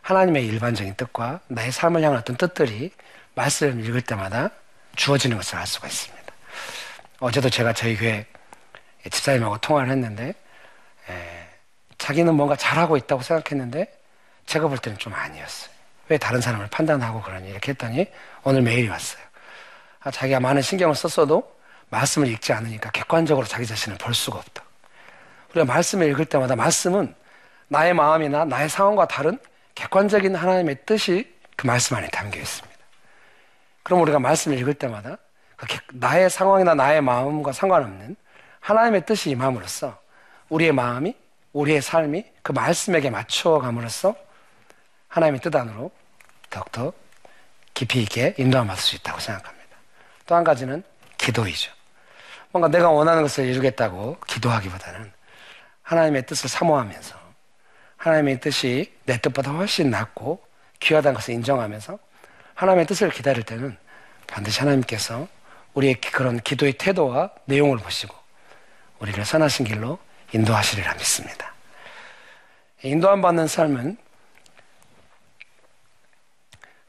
하나님의 0.00 0.46
일반적인 0.46 0.94
뜻과 0.96 1.40
나의 1.48 1.70
삶을 1.70 2.02
향한 2.02 2.18
어떤 2.18 2.36
뜻들이 2.36 2.90
말씀을 3.34 3.84
읽을 3.86 4.02
때마다 4.02 4.50
주어지는 4.96 5.36
것을 5.36 5.56
알 5.56 5.66
수가 5.66 5.86
있습니다. 5.86 6.32
어제도 7.20 7.48
제가 7.48 7.72
저희 7.72 7.96
교회 7.96 8.26
집사님하고 9.08 9.58
통화를 9.58 9.90
했는데 9.90 10.28
에, 10.28 10.34
자기는 12.02 12.34
뭔가 12.34 12.56
잘하고 12.56 12.96
있다고 12.96 13.22
생각했는데 13.22 13.86
제가 14.46 14.66
볼 14.66 14.76
때는 14.76 14.98
좀 14.98 15.14
아니었어요. 15.14 15.72
왜 16.08 16.18
다른 16.18 16.40
사람을 16.40 16.66
판단하고 16.66 17.22
그러니 17.22 17.48
이렇게 17.48 17.70
했더니 17.70 18.08
오늘 18.42 18.60
메일이 18.62 18.88
왔어요. 18.88 19.22
아, 20.00 20.10
자기가 20.10 20.40
많은 20.40 20.62
신경을 20.62 20.96
썼어도 20.96 21.56
말씀을 21.90 22.26
읽지 22.26 22.52
않으니까 22.52 22.90
객관적으로 22.90 23.46
자기 23.46 23.66
자신을 23.66 23.98
볼 23.98 24.14
수가 24.14 24.38
없다. 24.38 24.64
우리가 25.50 25.64
말씀을 25.64 26.08
읽을 26.08 26.24
때마다 26.24 26.56
말씀은 26.56 27.14
나의 27.68 27.94
마음이나 27.94 28.46
나의 28.46 28.68
상황과 28.68 29.06
다른 29.06 29.38
객관적인 29.76 30.34
하나님의 30.34 30.78
뜻이 30.84 31.32
그 31.54 31.68
말씀 31.68 31.96
안에 31.96 32.08
담겨 32.08 32.40
있습니다. 32.40 32.78
그럼 33.84 34.00
우리가 34.00 34.18
말씀을 34.18 34.58
읽을 34.58 34.74
때마다 34.74 35.18
그 35.56 35.68
나의 35.92 36.30
상황이나 36.30 36.74
나의 36.74 37.00
마음과 37.00 37.52
상관없는 37.52 38.16
하나님의 38.58 39.06
뜻이 39.06 39.30
임함으로써 39.30 39.96
우리의 40.48 40.72
마음이 40.72 41.21
우리의 41.52 41.82
삶이 41.82 42.24
그 42.42 42.52
말씀에게 42.52 43.10
맞춰감으로써 43.10 44.14
하나님의 45.08 45.40
뜻 45.40 45.54
안으로 45.54 45.90
더욱더 46.50 46.92
깊이 47.74 48.02
있게 48.02 48.34
인도함 48.38 48.66
받을 48.66 48.82
수 48.82 48.96
있다고 48.96 49.20
생각합니다. 49.20 49.76
또 50.26 50.34
한 50.34 50.44
가지는 50.44 50.82
기도이죠. 51.18 51.72
뭔가 52.50 52.68
내가 52.68 52.90
원하는 52.90 53.22
것을 53.22 53.46
이루겠다고 53.46 54.18
기도하기보다는 54.26 55.12
하나님의 55.82 56.26
뜻을 56.26 56.48
사모하면서 56.48 57.16
하나님의 57.96 58.40
뜻이 58.40 58.92
내 59.04 59.18
뜻보다 59.18 59.52
훨씬 59.52 59.90
낫고 59.90 60.42
귀하다는 60.80 61.14
것을 61.14 61.34
인정하면서 61.34 61.98
하나님의 62.54 62.86
뜻을 62.86 63.10
기다릴 63.10 63.42
때는 63.44 63.76
반드시 64.26 64.60
하나님께서 64.60 65.28
우리의 65.74 65.94
그런 66.00 66.40
기도의 66.40 66.74
태도와 66.74 67.30
내용을 67.46 67.78
보시고 67.78 68.14
우리를 68.98 69.24
선하신 69.24 69.66
길로 69.66 69.98
인도하시리라 70.32 70.94
믿습니다. 70.94 71.52
인도함 72.82 73.22
받는 73.22 73.46
삶은 73.46 73.96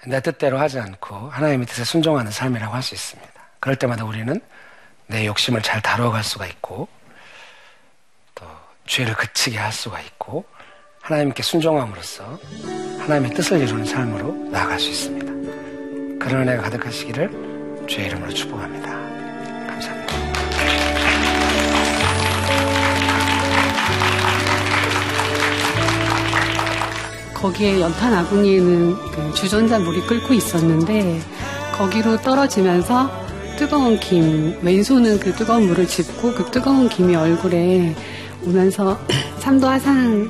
내 0.05 0.19
뜻대로 0.19 0.59
하지 0.59 0.79
않고 0.79 1.15
하나님의 1.29 1.65
뜻에 1.67 1.83
순종하는 1.83 2.31
삶이라고 2.31 2.73
할 2.73 2.81
수 2.81 2.93
있습니다. 2.93 3.31
그럴 3.59 3.75
때마다 3.77 4.03
우리는 4.03 4.41
내 5.07 5.25
욕심을 5.25 5.61
잘 5.61 5.81
다뤄갈 5.81 6.23
수가 6.23 6.45
있고 6.47 6.87
또 8.35 8.45
죄를 8.85 9.13
그치게 9.13 9.57
할 9.57 9.71
수가 9.71 10.01
있고 10.01 10.45
하나님께 11.01 11.43
순종함으로써 11.43 12.39
하나님의 12.99 13.33
뜻을 13.33 13.61
이루는 13.61 13.85
삶으로 13.85 14.33
나아갈 14.49 14.79
수 14.79 14.89
있습니다. 14.89 16.23
그런 16.25 16.41
은혜가 16.41 16.63
가득하시기를 16.63 17.85
주의 17.87 18.07
이름으로 18.07 18.33
축복합니다. 18.33 19.02
거기에 27.43 27.81
연탄 27.81 28.13
아궁이에는 28.13 28.95
그 29.11 29.33
주전자 29.33 29.77
물이 29.77 30.03
끓고 30.03 30.33
있었는데 30.33 31.21
거기로 31.73 32.21
떨어지면서 32.21 33.11
뜨거운 33.57 33.99
김, 33.99 34.57
왼손은 34.61 35.19
그 35.19 35.33
뜨거운 35.33 35.67
물을 35.67 35.85
짚고 35.85 36.35
그 36.35 36.49
뜨거운 36.51 36.87
김이 36.87 37.13
얼굴에 37.13 37.93
오면서 38.45 38.97
삼도 39.39 39.67
화상을 39.67 40.29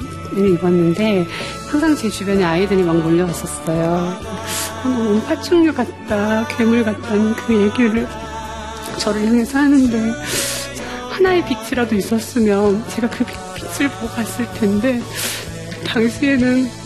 입었는데 0.55 1.27
항상 1.69 1.95
제 1.95 2.09
주변에 2.09 2.43
아이들이 2.43 2.81
막 2.81 2.97
몰려왔었어요. 2.97 4.19
너무 4.83 5.21
파충류 5.21 5.71
같다, 5.71 6.47
괴물 6.47 6.83
같다는 6.83 7.35
그 7.35 7.53
얘기를 7.53 8.07
저를 8.97 9.27
향해서 9.27 9.59
하는데 9.59 10.13
하나의 11.11 11.45
빛이라도 11.45 11.93
있었으면 11.93 12.83
제가 12.89 13.07
그 13.11 13.23
빛을 13.23 13.87
보고 13.91 14.07
갔을 14.07 14.51
텐데 14.55 14.99
당시에는 15.85 16.82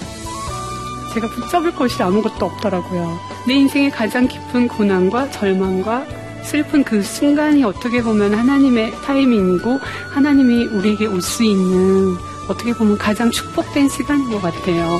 제가 1.18 1.28
붙잡을 1.30 1.74
것이 1.76 2.02
아무것도 2.02 2.46
없더라고요. 2.46 3.20
내 3.48 3.56
인생의 3.56 3.90
가장 3.92 4.28
깊은 4.28 4.68
고난과 4.68 5.32
절망과 5.32 6.06
슬픈 6.44 6.84
그 6.84 7.02
순간이 7.02 7.64
어떻게 7.64 8.02
보면 8.04 8.34
하나님의 8.36 8.92
타이밍이고 9.04 9.80
하나님이 10.14 10.66
우리에게 10.68 11.08
올 11.08 11.22
수 11.22 11.44
있는 11.44 12.16
어떻게 12.48 12.72
보면 12.74 12.98
가장 12.98 13.32
축복된 13.32 13.90
시간인 13.90 14.30
것 14.30 14.42
같아요. 14.42 15.00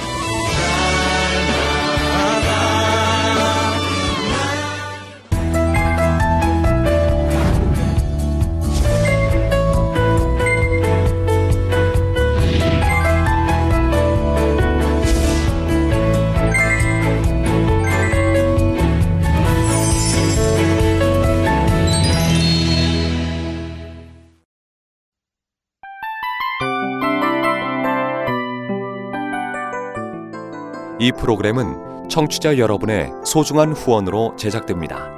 이 31.08 31.12
프로그램은 31.14 32.10
청취자 32.10 32.58
여러분의 32.58 33.14
소중한 33.24 33.72
후원으로 33.72 34.36
제작됩니다. 34.36 35.10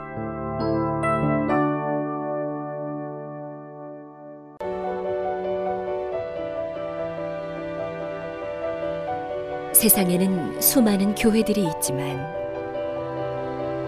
세상에는 9.74 10.62
수많은 10.62 11.16
교회들이 11.16 11.68
있지만 11.78 12.24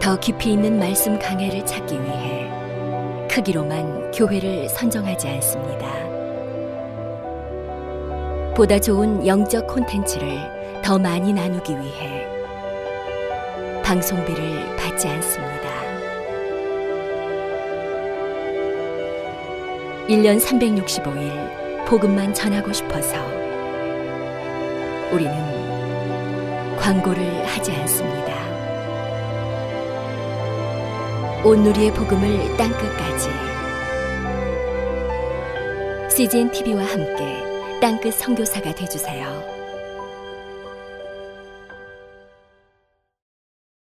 더 0.02 0.20
깊이 0.20 0.54
있는 0.54 0.80
말씀 0.80 1.20
강해를 1.20 1.64
찾기 1.68 2.02
위해 2.02 2.50
크기로만 3.30 4.10
교회를 4.10 4.68
선정하지 4.70 5.28
않습니다. 5.28 5.88
보다 8.56 8.80
좋은 8.80 9.28
영적 9.28 9.68
콘텐츠를 9.68 10.61
더 10.84 10.98
많이 10.98 11.32
나누기 11.32 11.74
위해 11.74 12.28
방송비를 13.84 14.76
받지 14.76 15.08
않습니다. 15.08 15.70
1년 20.08 20.40
365일 20.42 21.86
복음만 21.86 22.34
전하고 22.34 22.74
싶어서 22.74 23.16
우리는 25.12 25.32
광고를 26.78 27.46
하지 27.46 27.72
않습니다. 27.74 28.34
온누리의 31.44 31.94
복음을 31.94 32.58
땅끝까지 32.58 33.52
CGN 36.16 36.52
TV와 36.52 36.84
함께 36.84 37.44
땅끝 37.80 38.14
선교사가 38.16 38.74
되주세요. 38.76 39.61